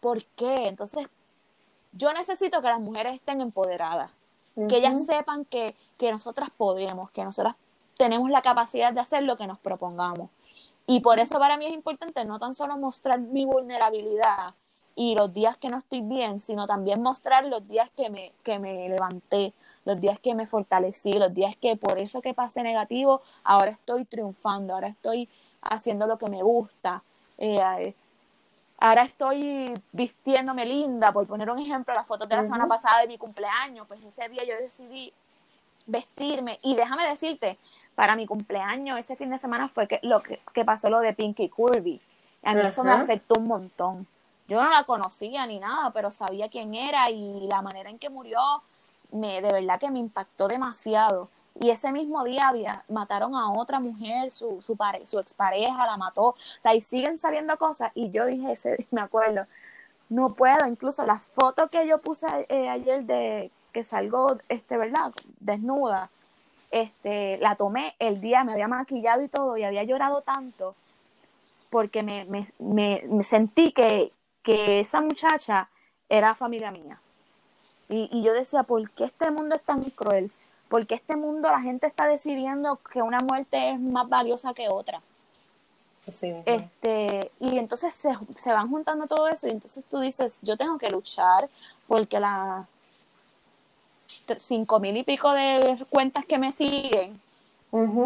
[0.00, 0.68] ¿por qué?
[0.68, 1.06] Entonces,
[1.92, 4.12] yo necesito que las mujeres estén empoderadas,
[4.68, 7.56] que ellas sepan que, que nosotras podemos, que nosotras
[7.96, 10.28] tenemos la capacidad de hacer lo que nos propongamos.
[10.86, 14.54] Y por eso para mí es importante no tan solo mostrar mi vulnerabilidad
[14.96, 18.58] y los días que no estoy bien, sino también mostrar los días que me, que
[18.58, 19.52] me levanté,
[19.84, 24.04] los días que me fortalecí, los días que por eso que pasé negativo, ahora estoy
[24.04, 25.28] triunfando, ahora estoy
[25.62, 27.02] haciendo lo que me gusta,
[27.38, 27.94] eh,
[28.78, 33.08] ahora estoy vistiéndome linda, por poner un ejemplo, las fotos de la semana pasada de
[33.08, 35.12] mi cumpleaños, pues ese día yo decidí
[35.86, 37.58] vestirme y déjame decirte,
[37.94, 41.48] para mi cumpleaños ese fin de semana fue que lo que, pasó lo de Pinky
[41.48, 42.00] Curvy.
[42.42, 44.06] A mí eso me afectó un montón.
[44.48, 48.10] Yo no la conocía ni nada, pero sabía quién era y la manera en que
[48.10, 48.40] murió
[49.12, 51.28] me, de verdad que me impactó demasiado.
[51.60, 52.52] y ese mismo día
[52.88, 57.16] mataron a otra mujer, su, su, pare, su expareja la mató, o sea, y siguen
[57.16, 59.46] saliendo cosas, y yo dije, ese, me acuerdo,
[60.08, 65.12] no puedo, incluso la foto que yo puse eh, ayer de que salgo, este, ¿verdad?
[65.40, 66.10] Desnuda,
[66.70, 70.74] este, la tomé el día, me había maquillado y todo, y había llorado tanto,
[71.70, 72.46] porque me, me,
[73.08, 74.12] me, sentí que,
[74.44, 75.68] que esa muchacha
[76.08, 77.00] era familia mía.
[77.88, 80.30] Y, y yo decía, ¿por qué este mundo es tan cruel?
[80.74, 85.00] porque este mundo la gente está decidiendo que una muerte es más valiosa que otra.
[86.06, 90.76] este, y entonces se, se, van juntando todo eso y entonces tú dices, yo tengo
[90.78, 91.48] que luchar
[91.86, 92.66] porque las
[94.38, 97.20] cinco mil y pico de cuentas que me siguen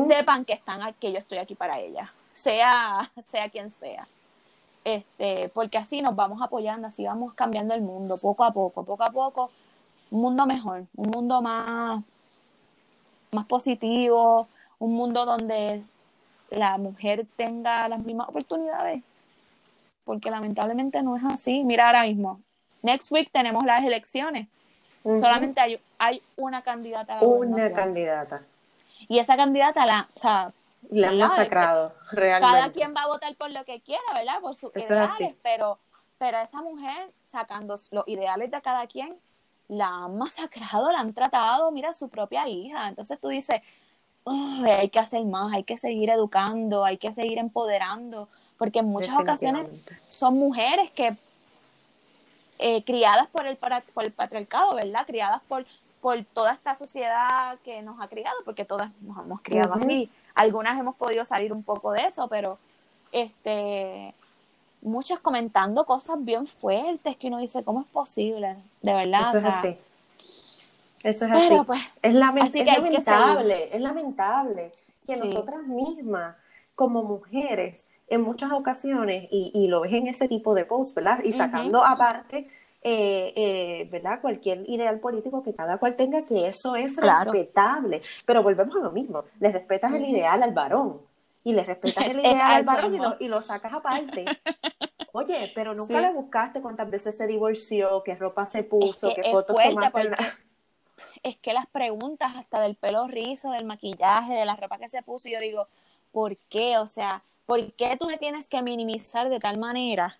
[0.06, 4.06] sepan que están que yo estoy aquí para ella, sea, sea quien sea.
[4.84, 9.02] Este, porque así nos vamos apoyando, así vamos cambiando el mundo poco a poco, poco
[9.02, 9.50] a poco,
[10.10, 12.02] un mundo mejor, un mundo más
[13.30, 15.82] más positivo, un mundo donde
[16.50, 19.02] la mujer tenga las mismas oportunidades,
[20.04, 21.62] porque lamentablemente no es así.
[21.64, 22.40] Mira ahora mismo,
[22.82, 24.48] next week tenemos las elecciones,
[25.02, 27.18] solamente hay, hay una candidata.
[27.20, 28.42] una candidata.
[29.08, 30.52] Y esa candidata la, o sea,
[30.90, 32.58] la han masacrado, realmente.
[32.58, 34.40] Cada quien va a votar por lo que quiera, ¿verdad?
[34.40, 35.78] Por sus ideales, pero,
[36.18, 39.16] pero esa mujer sacando los ideales de cada quien
[39.68, 42.88] la han masacrado, la han tratado, mira, su propia hija.
[42.88, 43.60] Entonces tú dices,
[44.24, 49.18] hay que hacer más, hay que seguir educando, hay que seguir empoderando, porque en muchas
[49.18, 49.68] ocasiones
[50.08, 51.16] son mujeres que
[52.58, 55.06] eh, criadas por el, por el patriarcado, ¿verdad?
[55.06, 55.64] Criadas por,
[56.00, 60.10] por toda esta sociedad que nos ha criado, porque todas nos hemos criado así.
[60.38, 62.58] Algunas hemos podido salir un poco de eso, pero
[63.10, 64.14] este
[64.80, 68.56] muchas comentando cosas bien fuertes que uno dice, ¿cómo es posible?
[68.80, 69.22] De verdad.
[69.22, 69.76] Eso es así.
[71.02, 71.54] Eso es así.
[71.66, 74.72] Pues, es, lamentable, es lamentable
[75.08, 76.36] que nosotras mismas,
[76.76, 81.18] como mujeres, en muchas ocasiones, y, lo ves en ese tipo de posts, ¿verdad?
[81.24, 82.48] Y sacando aparte,
[82.82, 84.20] eh, eh, ¿verdad?
[84.20, 88.00] Cualquier ideal político que cada cual tenga, que eso es respetable.
[88.24, 91.00] Pero volvemos a lo mismo, le respetas el ideal al varón
[91.42, 94.24] y le respetas el ideal al varón y lo, y lo, sacas aparte.
[95.12, 99.56] Oye, pero nunca le buscaste cuántas veces se divorció, qué ropa se puso, qué fotos
[99.56, 100.10] tomaste.
[101.22, 105.02] Es que las preguntas hasta del pelo rizo, del maquillaje, de la ropa que se
[105.02, 105.66] puso, yo digo,
[106.12, 106.78] ¿por qué?
[106.78, 110.18] O sea, ¿por qué tú me tienes que minimizar de tal manera?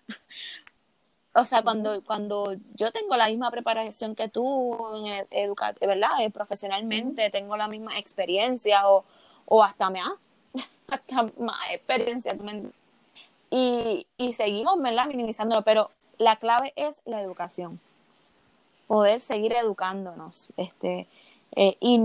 [1.33, 6.09] O sea, cuando, cuando yo tengo la misma preparación que tú, en educar, ¿verdad?
[6.33, 9.05] Profesionalmente, tengo la misma experiencia o,
[9.45, 10.13] o hasta me ha
[10.87, 12.33] hasta más experiencia.
[13.51, 15.07] Y, y seguimos, ¿verdad?
[15.07, 17.79] Minimizándolo, pero la clave es la educación.
[18.87, 20.49] Poder seguir educándonos.
[20.57, 21.07] Este,
[21.55, 22.01] eh, y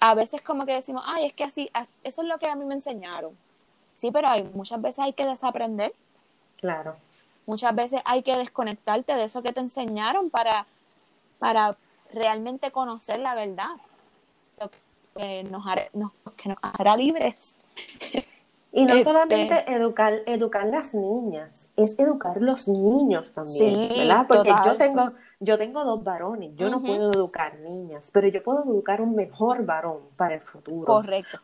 [0.00, 1.70] a veces como que decimos, ay, es que así,
[2.02, 3.36] eso es lo que a mí me enseñaron.
[3.94, 5.92] Sí, pero hay, muchas veces hay que desaprender.
[6.56, 6.96] Claro.
[7.50, 10.66] Muchas veces hay que desconectarte de eso que te enseñaron para,
[11.40, 11.76] para
[12.12, 13.70] realmente conocer la verdad.
[14.60, 14.70] Lo
[15.16, 17.52] que nos nos, que nos hará libres
[18.72, 24.26] y no este, solamente educar, educar las niñas, es educar los niños también, ¿verdad?
[24.28, 28.62] Porque yo tengo, yo tengo dos varones, yo no puedo educar niñas, pero yo puedo
[28.62, 30.86] educar un mejor varón para el futuro.
[30.86, 31.40] Correcto.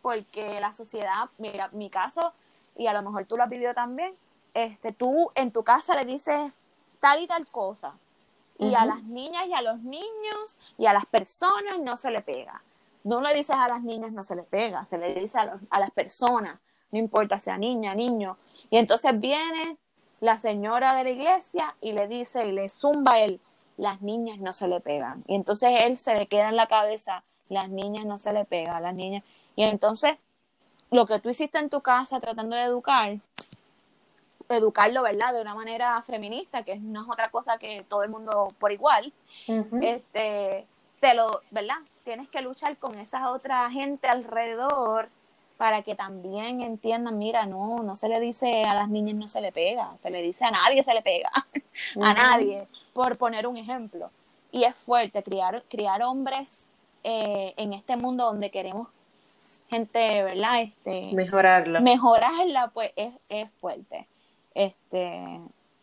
[0.00, 2.32] Porque la sociedad, mira, mi caso,
[2.76, 4.14] y a lo mejor tú lo has vivido también,
[4.64, 6.52] este, tú en tu casa le dices
[7.00, 7.94] tal y tal cosa,
[8.58, 12.22] y a las niñas y a los niños y a las personas no se le
[12.22, 12.62] pega
[13.06, 15.78] no le dices a las niñas, no se le pega, se le dice a, a
[15.78, 16.58] las personas,
[16.90, 18.36] no importa sea niña, niño.
[18.68, 19.76] Y entonces viene
[20.18, 23.40] la señora de la iglesia y le dice y le zumba a él,
[23.76, 25.22] las niñas no se le pegan.
[25.28, 28.82] Y entonces él se le queda en la cabeza, las niñas no se le pegan,
[28.82, 29.22] las niñas.
[29.54, 30.16] Y entonces
[30.90, 33.20] lo que tú hiciste en tu casa tratando de educar,
[34.48, 35.32] educarlo, ¿verdad?
[35.32, 39.12] De una manera feminista, que no es otra cosa que todo el mundo por igual,
[39.80, 40.66] este,
[41.00, 41.76] te lo, ¿verdad?
[42.06, 45.08] tienes que luchar con esa otra gente alrededor
[45.56, 49.40] para que también entiendan, mira, no, no se le dice a las niñas no se
[49.40, 51.30] le pega, se le dice a nadie se le pega,
[52.00, 54.10] a nadie, por poner un ejemplo.
[54.52, 56.70] Y es fuerte criar, criar hombres
[57.02, 58.88] eh, en este mundo donde queremos
[59.68, 60.60] gente, ¿verdad?
[60.62, 61.80] Este, mejorarla.
[61.80, 64.06] Mejorarla, pues es, es fuerte.
[64.56, 65.42] Este,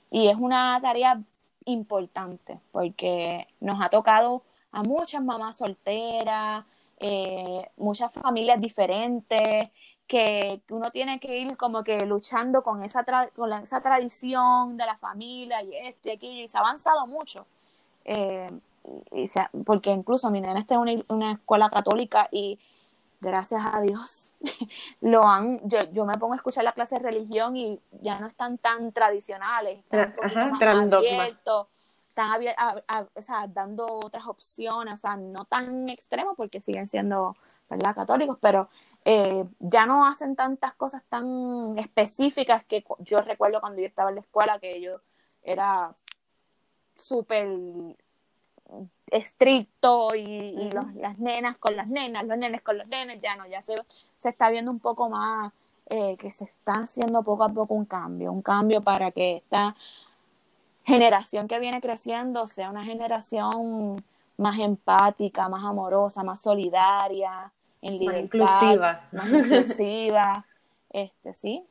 [0.10, 1.22] y es una tarea
[1.66, 6.66] importante porque nos ha tocado a muchas mamás solteras,
[6.98, 9.70] eh, muchas familias diferentes,
[10.08, 13.06] que, uno tiene que ir como que luchando con esa,
[13.36, 17.46] con esa tradición de la familia y esto y aquello, y se ha avanzado mucho.
[18.06, 18.50] Eh,
[19.12, 22.58] y sea, porque incluso mi nena está en una, una escuela católica y
[23.24, 24.34] gracias a Dios,
[25.02, 28.28] lo han, yo, yo, me pongo a escuchar la clase de religión y ya no
[28.28, 31.68] están tan tradicionales, están Ajá, más abiertos,
[32.08, 32.42] están
[33.16, 37.36] o sea, dando otras opciones, o sea, no tan extremos porque siguen siendo,
[37.70, 38.70] ¿verdad?, católicos, pero
[39.06, 44.16] eh, ya no hacen tantas cosas tan específicas que yo recuerdo cuando yo estaba en
[44.16, 45.02] la escuela que yo
[45.42, 45.96] era
[46.96, 47.48] súper
[49.14, 53.62] estricto y, las nenas con las nenas, los nenes con los nenes, ya no, ya
[53.62, 53.76] se,
[54.18, 55.54] se está viendo un poco más
[55.90, 59.76] eh, que se está haciendo poco a poco un cambio, un cambio para que esta
[60.84, 64.04] generación que viene creciendo sea una generación
[64.38, 67.52] más empática, más amorosa, más solidaria,
[67.82, 70.46] en libertad, más inclusiva, más inclusiva,
[70.90, 71.64] este, sí.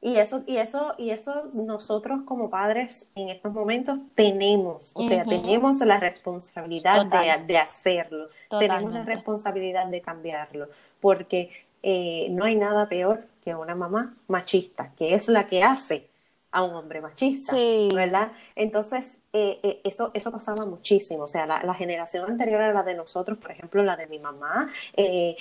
[0.00, 5.24] Y eso, y eso, y eso nosotros como padres en estos momentos tenemos, o sea,
[5.24, 7.06] tenemos la responsabilidad
[7.46, 10.68] de, hacerlo, tenemos la responsabilidad de cambiarlo,
[11.00, 11.50] porque
[11.82, 16.08] eh, no hay nada peor que una mamá machista, que es la que hace
[16.50, 17.56] a un hombre machista,
[17.94, 18.32] ¿verdad?
[18.54, 21.24] Entonces, eh, eh, eso, eso pasaba muchísimo.
[21.24, 24.70] O sea, la, generación anterior a la de nosotros, por ejemplo, la de mi mamá,
[24.94, 25.36] eh,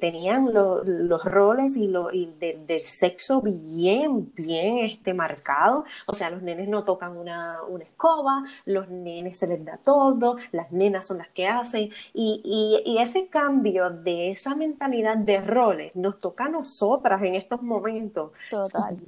[0.00, 5.84] tenían los roles y, lo, del sexo bien, bien este, marcados.
[6.08, 10.72] O sea, los nenes no tocan una, escoba, los nenes se les da todo, las
[10.72, 11.90] nenas son las que hacen.
[12.12, 17.62] Y, y ese cambio de esa mentalidad de roles nos toca a nosotras en estos
[17.62, 18.32] momentos.
[18.50, 18.98] Total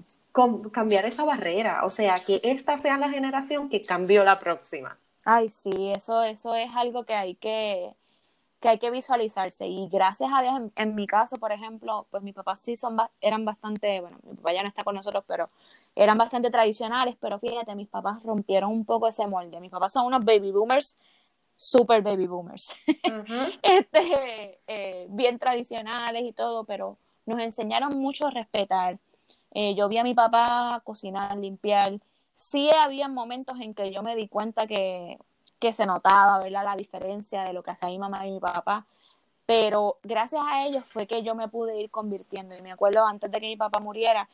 [0.73, 4.99] cambiar esa barrera, o sea, que esta sea la generación que cambió la próxima.
[5.25, 7.95] Ay, sí, eso, eso es algo que hay que,
[8.61, 9.67] que hay que visualizarse.
[9.67, 13.45] Y gracias a Dios en, mi caso por ejemplo pues mis papás sí son eran
[13.45, 15.49] bastante bueno mi papá ya no está con nosotros pero
[15.95, 19.61] eran bastante tradicionales pero fíjate mis papás rompieron un poco ese molde.
[19.61, 20.97] Mis papás son unos baby boomers
[21.57, 22.75] super baby boomers.
[23.63, 28.99] Este eh, bien tradicionales y todo pero nos enseñaron mucho a respetar
[29.55, 32.01] eh, yo vi a mi papá cocinar, limpiar.
[32.37, 35.19] Sí había momentos en que yo me di cuenta que,
[35.61, 36.65] que se notaba, ¿verdad?
[36.65, 38.85] La diferencia de lo que hacía mi mamá y mi papá.
[39.47, 42.57] Pero gracias a ellos fue que yo me pude ir convirtiendo.
[42.57, 44.29] Y me acuerdo antes de que mi papá muriera,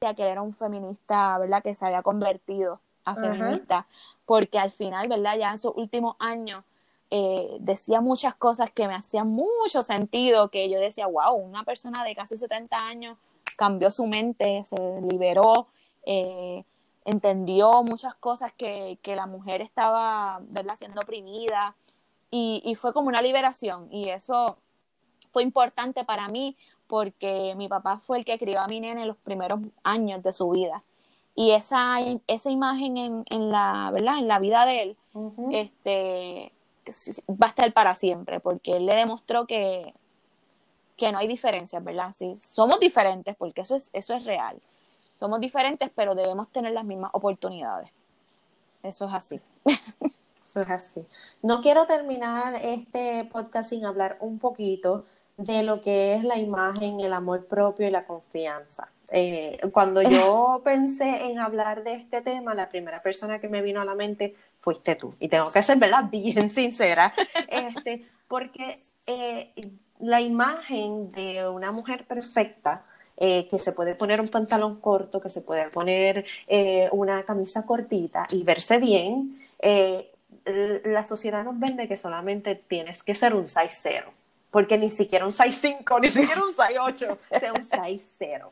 [0.00, 1.62] que era un feminista, ¿verdad?
[1.62, 3.86] Que se había convertido a feminista.
[4.26, 5.36] Porque al final, ¿verdad?
[5.38, 6.64] Ya en sus últimos años,
[7.10, 12.02] eh, decía muchas cosas que me hacían mucho sentido, que yo decía, wow, una persona
[12.02, 13.16] de casi 70 años
[13.58, 14.76] cambió su mente, se
[15.10, 15.66] liberó,
[16.06, 16.64] eh,
[17.04, 20.76] entendió muchas cosas que, que, la mujer estaba ¿verdad?
[20.76, 21.74] siendo oprimida
[22.30, 24.58] y, y, fue como una liberación y eso
[25.32, 26.56] fue importante para mí
[26.86, 30.32] porque mi papá fue el que crió a mi nene en los primeros años de
[30.32, 30.84] su vida
[31.34, 31.96] y esa,
[32.28, 34.96] esa imagen en, en la verdad en la vida de él
[35.50, 36.52] este
[37.28, 39.94] va a estar para siempre porque él le demostró que
[40.98, 42.12] que no hay diferencias, ¿verdad?
[42.12, 44.60] Sí, somos diferentes porque eso es, eso es real.
[45.18, 47.90] Somos diferentes, pero debemos tener las mismas oportunidades.
[48.82, 49.40] Eso es así.
[50.42, 51.06] Eso es así.
[51.42, 57.00] No quiero terminar este podcast sin hablar un poquito de lo que es la imagen,
[57.00, 58.88] el amor propio y la confianza.
[59.10, 63.80] Eh, cuando yo pensé en hablar de este tema, la primera persona que me vino
[63.80, 65.14] a la mente fuiste tú.
[65.20, 66.04] Y tengo que ser, ¿verdad?
[66.10, 67.14] Bien sincera.
[67.48, 69.52] Este, porque eh,
[70.00, 72.84] la imagen de una mujer perfecta,
[73.16, 77.66] eh, que se puede poner un pantalón corto, que se puede poner eh, una camisa
[77.66, 80.12] cortita y verse bien, eh,
[80.44, 84.12] la sociedad nos vende que solamente tienes que ser un size 0,
[84.52, 88.48] porque ni siquiera un size 5, ni siquiera un size 8, sea un size 0.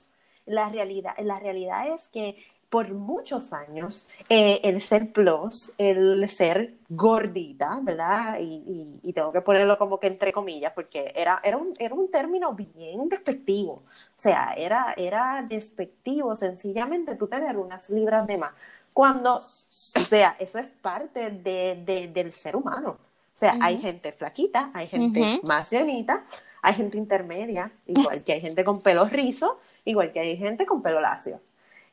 [0.47, 2.37] La realidad, la realidad es que
[2.71, 8.39] por muchos años eh, el ser plus, el ser gordita, ¿verdad?
[8.41, 12.11] Y, y, tengo que ponerlo como que entre comillas, porque era, era, un, era un
[12.11, 13.73] término bien despectivo.
[13.73, 18.53] O sea, era, era despectivo sencillamente tú tener unas libras de más.
[18.93, 22.91] Cuando, o sea, eso es parte de, del ser humano.
[22.91, 26.23] O sea, hay gente flaquita, hay gente más llenita,
[26.63, 30.83] hay gente intermedia, igual que hay gente con pelo rizo, igual que hay gente con
[30.83, 31.41] pelo lacio.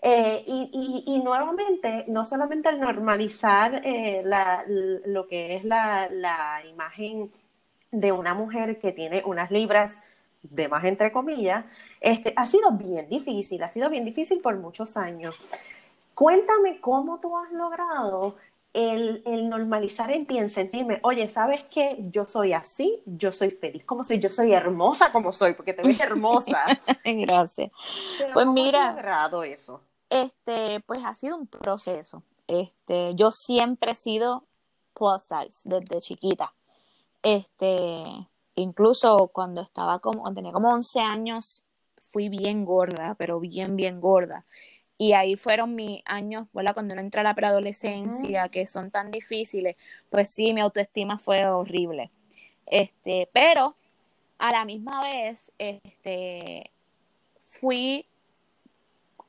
[0.05, 4.21] Eh, y, nuevamente, no solamente al normalizar eh,
[5.05, 7.31] lo que es la, imagen
[7.89, 10.01] de una mujer que tiene unas libras
[10.41, 11.63] de más entre comillas,
[12.01, 15.39] este, ha sido bien difícil, ha sido bien difícil por muchos años.
[16.13, 18.35] Cuéntame cómo tú has logrado
[18.73, 21.95] el, normalizar en ti, en sentirme, oye, ¿sabes qué?
[22.11, 25.81] Yo soy así, yo soy feliz como soy, yo soy hermosa como soy, porque te
[25.81, 26.77] ves hermosa.
[27.05, 27.71] Gracias.
[28.33, 29.81] pues mira, has logrado eso?
[30.13, 32.21] Este, pues ha sido un proceso.
[32.47, 34.45] Este, yo siempre he sido
[34.93, 36.53] plus size desde chiquita.
[37.23, 38.03] Este,
[38.53, 41.63] incluso cuando estaba como, cuando tenía como 11 años,
[42.11, 44.45] fui bien gorda, pero bien, bien gorda.
[44.99, 46.75] Y ahí fueron mis años, ¿verdad?
[46.75, 49.75] Cuando uno entra a la preadolescencia, que son tan difíciles,
[50.11, 52.11] pues sí, mi autoestima fue horrible.
[52.67, 53.75] Este, pero
[54.37, 56.71] a la misma vez, este,
[57.41, 58.05] fui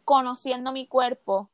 [0.04, 1.48] conociendo mi cuerpo,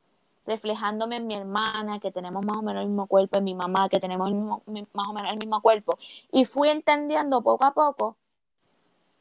[0.46, 3.88] reflejándome en mi hermana, que tenemos más o menos el mismo cuerpo, en mi mamá,
[3.88, 5.98] que tenemos más o menos el mismo cuerpo,
[6.32, 8.16] y fui entendiendo poco a poco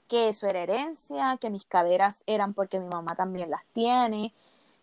[0.08, 4.34] que eso era herencia, que mis caderas eran porque mi mamá también las tiene,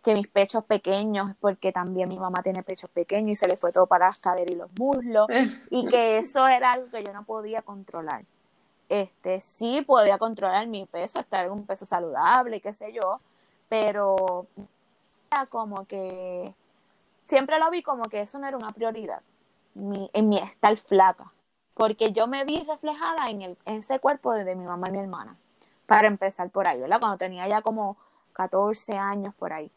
[0.04, 3.72] que mis pechos pequeños porque también mi mamá tiene pechos pequeños y se le fue
[3.72, 5.26] todo para las caderas y los muslos,
[5.68, 8.24] y que eso era algo que yo no podía controlar.
[8.88, 13.20] Este, sí podía controlar mi peso, estar en un peso saludable, qué sé yo,
[13.68, 14.46] pero
[15.30, 16.54] era como que
[17.24, 19.22] siempre lo vi como que eso no era una prioridad
[19.74, 21.32] en mi estar flaca,
[21.74, 24.98] porque yo me vi reflejada en, el, en ese cuerpo de mi mamá y mi
[24.98, 25.36] hermana,
[25.86, 26.98] para empezar por ahí, ¿verdad?
[26.98, 27.98] Cuando tenía ya como
[28.32, 29.70] 14 años por ahí.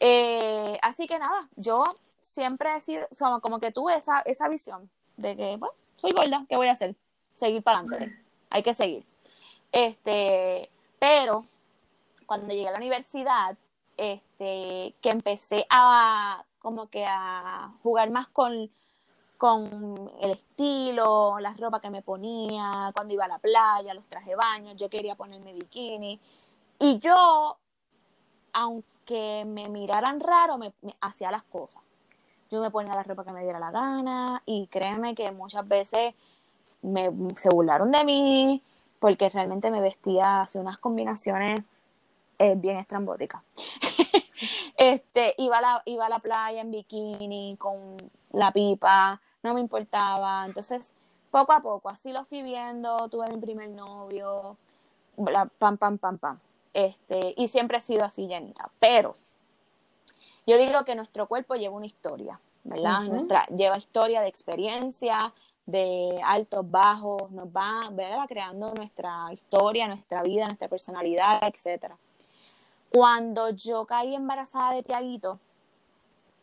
[0.00, 1.84] Eh, así que nada, yo
[2.20, 3.08] siempre he sido,
[3.40, 6.94] como que tuve esa, esa visión de que, bueno, soy gorda, ¿qué voy a hacer?
[7.34, 8.14] Seguir para adelante,
[8.50, 9.04] hay que seguir.
[9.72, 11.46] Este, pero
[12.28, 13.56] cuando llegué a la universidad,
[13.96, 18.70] este, que empecé a como que a jugar más con,
[19.38, 24.36] con el estilo, la ropa que me ponía, cuando iba a la playa, los traje
[24.36, 26.20] baños, yo quería ponerme bikini.
[26.78, 27.56] Y yo,
[28.52, 31.80] aunque me miraran raro, me, hacía las cosas.
[32.50, 36.14] Yo me ponía la ropa que me diera la gana y créeme que muchas veces
[36.82, 38.62] me, se burlaron de mí
[38.98, 41.62] porque realmente me vestía, hacía unas combinaciones
[42.38, 43.42] es bien estrambótica.
[44.76, 47.96] este, iba a, la, iba a la playa en bikini, con
[48.32, 50.44] la pipa, no me importaba.
[50.46, 50.92] Entonces,
[51.30, 54.56] poco a poco, así lo fui viendo, tuve mi primer novio,
[55.16, 56.38] la, pam, pam, pam, pam.
[56.72, 58.70] Este, y siempre he sido así llenita.
[58.78, 59.16] Pero
[60.46, 63.02] yo digo que nuestro cuerpo lleva una historia, ¿verdad?
[63.02, 65.32] Nuestra, lleva historia de experiencia,
[65.66, 68.24] de altos, bajos, nos va ¿verdad?
[68.26, 71.98] creando nuestra historia, nuestra vida, nuestra personalidad, etcétera.
[72.90, 75.38] Cuando yo caí embarazada de Tiaguito,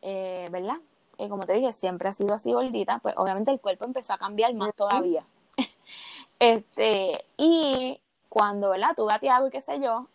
[0.02, 0.78] eh, ¿verdad?
[1.18, 4.18] Y como te dije, siempre ha sido así gordita, pues obviamente el cuerpo empezó a
[4.18, 5.26] cambiar más todavía.
[6.40, 8.94] este, y cuando, ¿verdad?
[8.96, 10.08] Tuve a Tiago y qué sé yo,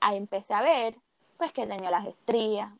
[0.00, 0.96] ahí empecé a ver,
[1.36, 2.70] pues que tenía las estrías,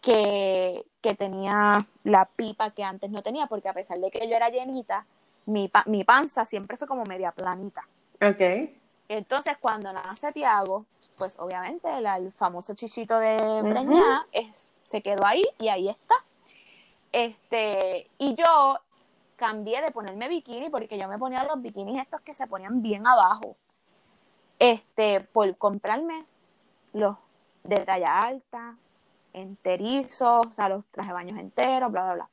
[0.00, 4.36] que, que tenía la pipa que antes no tenía, porque a pesar de que yo
[4.36, 5.06] era llenita,
[5.46, 7.82] mi, mi panza siempre fue como media planita.
[8.20, 8.81] Ok.
[9.18, 10.86] Entonces, cuando nace Tiago,
[11.18, 14.26] pues obviamente el, famoso chichito de preñada
[14.84, 16.14] se quedó ahí y ahí está.
[17.12, 18.78] Este, y yo
[19.36, 23.06] cambié de ponerme bikini porque yo me ponía los bikinis estos que se ponían bien
[23.06, 23.54] abajo.
[24.58, 26.24] Este, por comprarme
[26.94, 27.16] los
[27.64, 28.78] de talla alta,
[29.34, 32.30] enterizos, o sea, los traje de baños enteros, bla, bla, bla.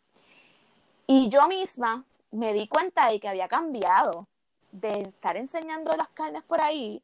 [1.07, 4.27] Y yo misma me di cuenta de que había cambiado
[4.71, 7.01] de estar enseñando las carnes por ahí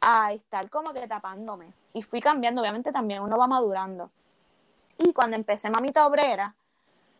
[0.00, 1.72] a estar como que tapándome.
[1.94, 4.10] Y fui cambiando, obviamente también uno va madurando.
[4.98, 6.54] Y cuando empecé Mamita Obrera,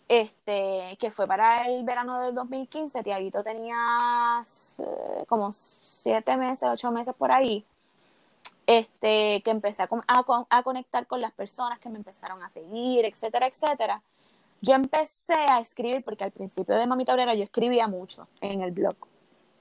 [0.09, 4.43] este, que fue para el verano del 2015, Tiaguito tenía
[4.79, 7.65] eh, como siete meses, ocho meses por ahí,
[8.67, 9.89] este, que empecé a,
[10.49, 14.03] a, conectar con las personas que me empezaron a seguir, etcétera, etcétera.
[14.61, 18.71] Yo empecé a escribir, porque al principio de Mamita Obrera yo escribía mucho en el
[18.71, 18.97] blog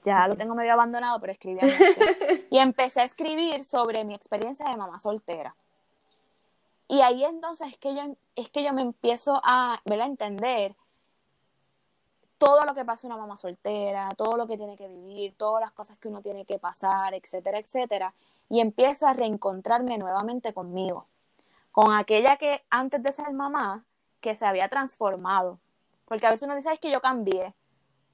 [0.02, 1.62] ya lo tengo medio abandonado, pero escribía
[2.50, 5.54] y empecé a escribir sobre mi experiencia de mamá soltera.
[6.88, 8.02] Y ahí entonces es que yo,
[8.36, 10.74] es que yo me empiezo a, a entender
[12.36, 15.70] todo lo que pasa una mamá soltera, todo lo que tiene que vivir, todas las
[15.70, 18.14] cosas que uno tiene que pasar, etcétera, etcétera.
[18.48, 21.06] Y empiezo a reencontrarme nuevamente conmigo,
[21.70, 23.84] con aquella que antes de ser mamá,
[24.20, 25.58] que se había transformado.
[26.04, 27.54] Porque a veces uno dice, es que yo cambié.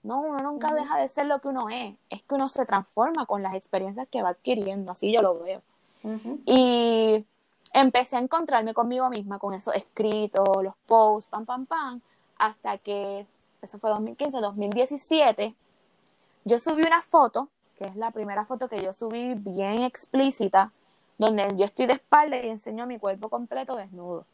[0.02, 1.94] No, uno nunca deja de ser lo que uno es.
[2.08, 4.92] Es que uno se transforma con las experiencias que va adquiriendo.
[4.92, 5.62] Así yo lo veo.
[6.46, 7.24] Y
[7.72, 12.00] empecé a encontrarme conmigo misma con esos escritos, los posts, pam, pam, pam,
[12.38, 13.26] hasta que,
[13.62, 15.54] eso fue 2015, 2017,
[16.44, 20.72] yo subí una foto, que es la primera foto que yo subí bien explícita,
[21.18, 24.24] donde yo estoy de espalda y enseño mi cuerpo completo desnudo.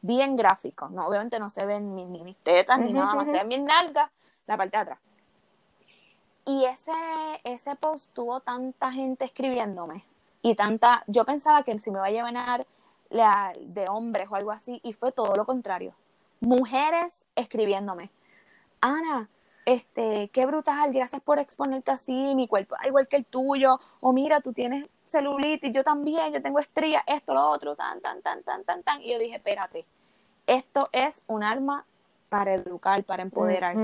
[0.00, 3.48] Bien gráfico, no, obviamente no se ven ni, mis tetas ni nada más, se ven
[3.48, 4.10] mis nalgas,
[4.46, 4.98] la parte de atrás.
[6.48, 6.92] Y ese,
[7.44, 10.02] ese post tuvo tanta gente escribiéndome
[10.40, 12.66] y tanta, yo pensaba que si me iba a llevar
[13.60, 15.92] de hombres o algo así, y fue todo lo contrario.
[16.40, 18.10] mujeres escribiéndome,
[18.80, 19.28] Ana,
[19.66, 24.40] este, qué brutal, gracias por exponerte así, mi cuerpo igual que el tuyo, o mira,
[24.40, 28.64] tú tienes celulitis, yo también, yo tengo estrías, esto, lo otro, tan, tan, tan, tan,
[28.64, 29.02] tan, tan.
[29.02, 29.84] Y yo dije, espérate,
[30.46, 31.84] esto es un arma
[32.30, 33.76] para educar, para empoderar.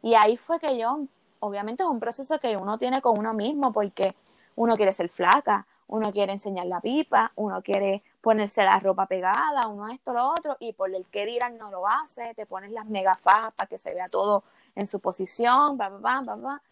[0.00, 1.00] Y ahí fue que yo,
[1.42, 4.14] obviamente es un proceso que uno tiene con uno mismo, porque
[4.54, 9.66] uno quiere ser flaca, uno quiere enseñar la pipa, uno quiere ponerse la ropa pegada,
[9.66, 12.86] uno esto, lo otro, y por el que dirán no lo hace, te pones las
[12.86, 14.44] megafajas para que se vea todo
[14.76, 16.62] en su posición, bla, bla, bla, bla,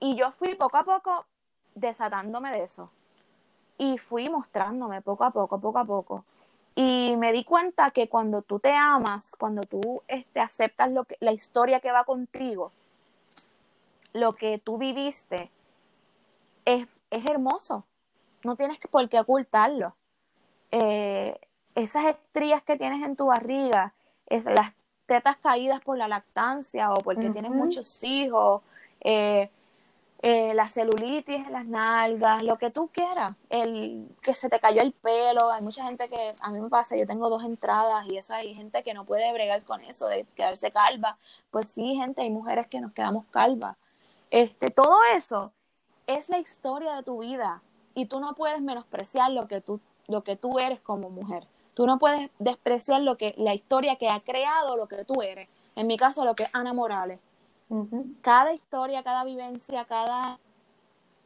[0.00, 1.26] Y yo fui poco a poco
[1.74, 2.86] desatándome de eso.
[3.76, 6.24] Y fui mostrándome poco a poco, poco a poco.
[6.74, 11.16] Y me di cuenta que cuando tú te amas, cuando tú este, aceptas lo que,
[11.20, 12.72] la historia que va contigo,
[14.12, 15.50] lo que tú viviste,
[16.64, 17.84] es, es hermoso
[18.44, 19.94] no tienes por qué ocultarlo.
[20.70, 21.38] Eh,
[21.74, 23.94] esas estrías que tienes en tu barriga,
[24.26, 24.72] es, las
[25.06, 28.62] tetas caídas por la lactancia o porque tienes muchos hijos,
[29.00, 29.50] eh,
[30.20, 34.82] eh, la celulitis en las nalgas, lo que tú quieras, el que se te cayó
[34.82, 38.18] el pelo, hay mucha gente que a mí me pasa, yo tengo dos entradas y
[38.18, 41.16] eso hay gente que no puede bregar con eso de quedarse calva,
[41.50, 43.76] pues sí, gente, hay mujeres que nos quedamos calvas.
[44.30, 45.52] Este, todo eso
[46.06, 47.62] es la historia de tu vida
[47.94, 51.46] y tú no puedes menospreciar lo que tú, lo que tú eres como mujer.
[51.74, 55.48] Tú no puedes despreciar lo que, la historia que ha creado lo que tú eres.
[55.76, 57.20] En mi caso, lo que es Ana Morales.
[58.22, 60.38] Cada historia, cada vivencia, cada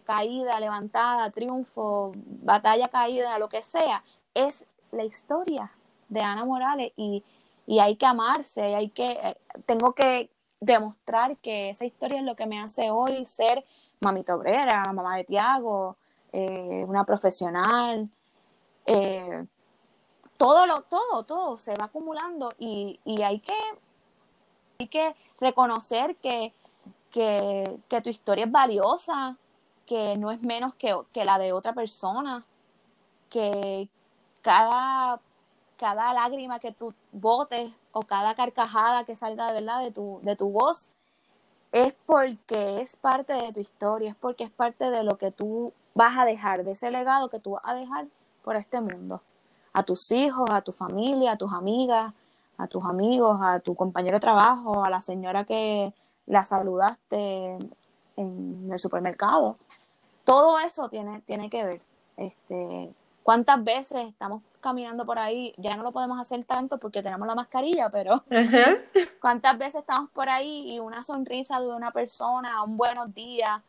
[0.05, 4.03] caída, levantada, triunfo, batalla caída, lo que sea,
[4.35, 5.71] es la historia
[6.09, 7.23] de Ana Morales y,
[7.67, 9.37] y hay que amarse, hay que, eh,
[9.67, 10.29] tengo que
[10.63, 13.65] demostrar que esa historia es lo que me hace hoy ser
[14.01, 15.97] mamita obrera, mamá de Tiago,
[16.33, 18.09] eh, una profesional,
[18.87, 19.45] eh,
[20.39, 23.55] todo lo, todo, todo se va acumulando y, hay que,
[24.79, 26.55] hay que reconocer que,
[27.11, 29.37] que, tu historia es valiosa,
[29.85, 32.45] que no es menos que, la de otra persona,
[33.31, 33.89] que
[34.43, 35.21] cada,
[35.83, 40.37] cada lágrima que tú botes o cada carcajada que salga de verdad de tu, de
[40.37, 40.93] tu voz
[41.73, 45.73] es porque es parte de tu historia, es porque es parte de lo que tú
[45.93, 48.07] vas a dejar, de ese legado que tú vas a dejar
[48.45, 49.23] por este mundo.
[49.73, 52.15] A tus hijos, a tu familia, a tus amigas,
[52.59, 55.93] a tus amigos, a tu compañero de trabajo, a la señora que
[56.27, 57.59] la saludaste
[58.17, 59.57] en el supermercado.
[60.23, 61.81] Todo eso tiene, tiene que ver.
[62.17, 65.55] Este, ¿Cuántas veces estamos caminando por ahí?
[65.57, 68.25] Ya no lo podemos hacer tanto porque tenemos la mascarilla, pero
[69.21, 73.61] ¿cuántas veces estamos por ahí y una sonrisa de una persona, un buenos días,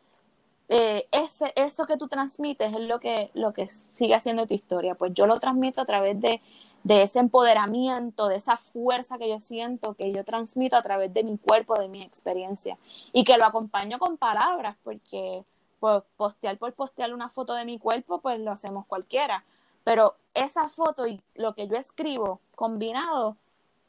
[0.68, 4.94] eh, ese, eso que tú transmites es lo que, lo que sigue haciendo tu historia.
[4.94, 6.40] Pues yo lo transmito a través de,
[6.88, 11.38] ese empoderamiento, de esa fuerza que yo siento, que yo transmito a través de mi
[11.38, 12.78] cuerpo, de mi experiencia.
[13.12, 15.44] Y que lo acompaño con palabras, porque
[15.84, 19.44] pues, postear por postear una foto de mi cuerpo, pues lo hacemos cualquiera.
[19.84, 23.36] Pero esa foto y lo que yo escribo combinado,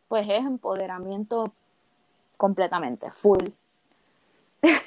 [0.10, 1.54] pues es empoderamiento
[2.36, 3.48] completamente, full.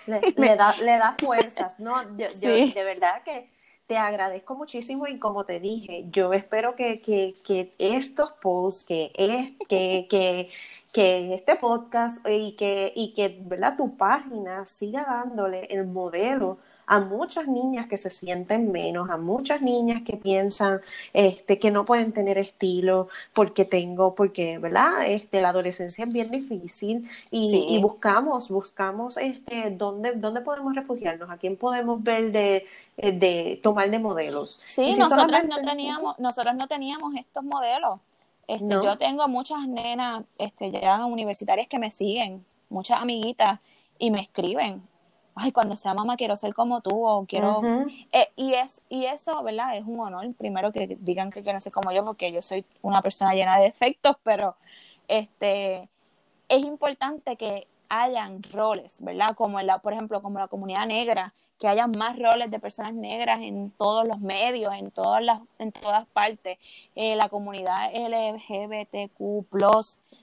[0.07, 2.03] Le, da, le da fuerzas, ¿no?
[2.19, 3.49] Yo, de verdad que
[3.87, 9.13] te agradezco muchísimo y como te dije, yo espero que, que, que estos posts, que,
[9.15, 10.51] es, que, que,
[10.93, 13.79] que este podcast y que, y que ¿verdad?
[13.79, 19.61] tu página siga dándole el modelo a muchas niñas que se sienten menos, a muchas
[19.61, 20.81] niñas que piensan
[21.13, 25.07] este, que no pueden tener estilo porque tengo, porque, ¿verdad?
[25.07, 31.37] Este, la adolescencia es bien difícil y, buscamos, buscamos este, dónde, dónde podemos refugiarnos, a
[31.37, 32.67] quién podemos ver de,
[32.97, 34.59] eh, de tomar de modelos.
[34.65, 38.01] Sí, nosotros no teníamos, nosotros no teníamos estos modelos.
[38.47, 43.61] Este, Yo tengo muchas nenas este, ya universitarias que me siguen, muchas amiguitas,
[43.99, 44.81] y me escriben
[45.39, 47.63] ay, cuando sea mamá quiero ser como tú o quiero...
[48.13, 49.77] Eh, y, es, y eso, ¿verdad?
[49.77, 53.03] Es un honor, primero que digan que quieren ser como yo, porque yo soy una
[53.03, 54.57] persona llena de defectos, pero
[55.07, 55.89] este,
[56.49, 59.35] es importante que hayan roles, ¿verdad?
[59.35, 63.41] Como la, por ejemplo, como la comunidad negra, que haya más roles de personas negras
[63.41, 66.59] en todos los medios, en todas las, en todas partes.
[66.95, 69.45] Eh, la comunidad LGBTQ+,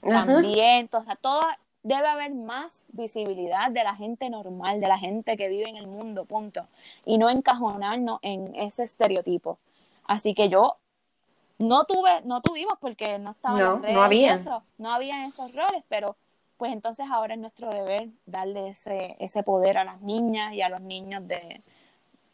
[0.00, 5.36] también, o sea, toda, debe haber más visibilidad de la gente normal, de la gente
[5.36, 6.66] que vive en el mundo, punto.
[7.04, 9.58] Y no encajonarnos en ese estereotipo.
[10.04, 10.78] Así que yo
[11.58, 14.34] no tuve, no tuvimos porque no estaba no, no había.
[14.34, 16.16] Eso, no había esos roles, pero
[16.56, 20.68] pues entonces ahora es nuestro deber darle ese, ese poder a las niñas y a
[20.68, 21.62] los niños de,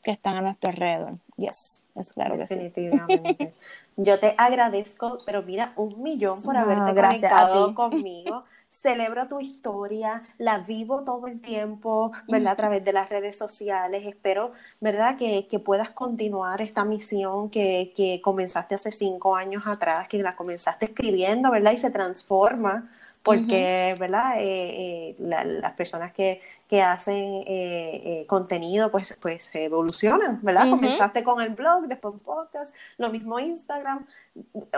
[0.03, 1.19] que están a nuestro alrededor.
[1.37, 2.55] Yes, es claro que sí.
[2.55, 3.53] Definitivamente.
[3.97, 10.59] Yo te agradezco, pero mira, un millón por haberte conectado conmigo celebro tu historia, la
[10.59, 12.55] vivo todo el tiempo, ¿verdad?
[12.55, 14.05] A través de las redes sociales.
[14.07, 15.17] Espero, ¿verdad?
[15.19, 20.35] Que, que puedas continuar esta misión que, que, comenzaste hace cinco años atrás, que la
[20.35, 21.73] comenzaste escribiendo, ¿verdad?
[21.73, 22.91] Y se transforma
[23.23, 24.41] porque, ¿verdad?
[24.41, 30.71] Eh, eh, las personas que, que hacen eh, contenido, pues, pues evolucionan, ¿verdad?
[30.71, 34.07] Comenzaste con el blog, después un podcast, lo mismo Instagram.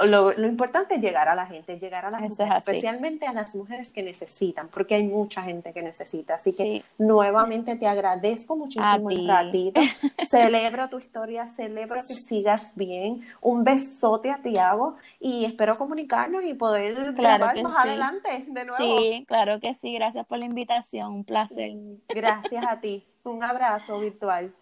[0.04, 3.54] Lo, lo, importante es llegar a la gente, llegar a la gente, especialmente a las
[3.54, 6.34] mujeres que necesitan, porque hay mucha gente que necesita.
[6.34, 9.80] Así que nuevamente te agradezco muchísimo el ratito.
[10.28, 13.24] celebro tu historia, celebro que sigas bien.
[13.40, 18.76] Un besote a Tiago y espero comunicarnos y poder claro más adelante de nuevo.
[18.76, 19.94] Sí, claro que sí.
[19.94, 21.12] Gracias por la invitación.
[21.12, 21.70] Un placer.
[22.08, 23.06] Gracias a ti.
[23.22, 24.52] Un abrazo virtual.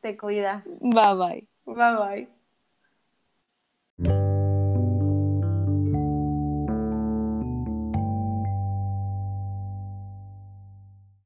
[0.00, 0.64] Te cuida.
[0.80, 1.48] Bye bye.
[1.66, 2.28] Bye
[3.98, 4.29] bye.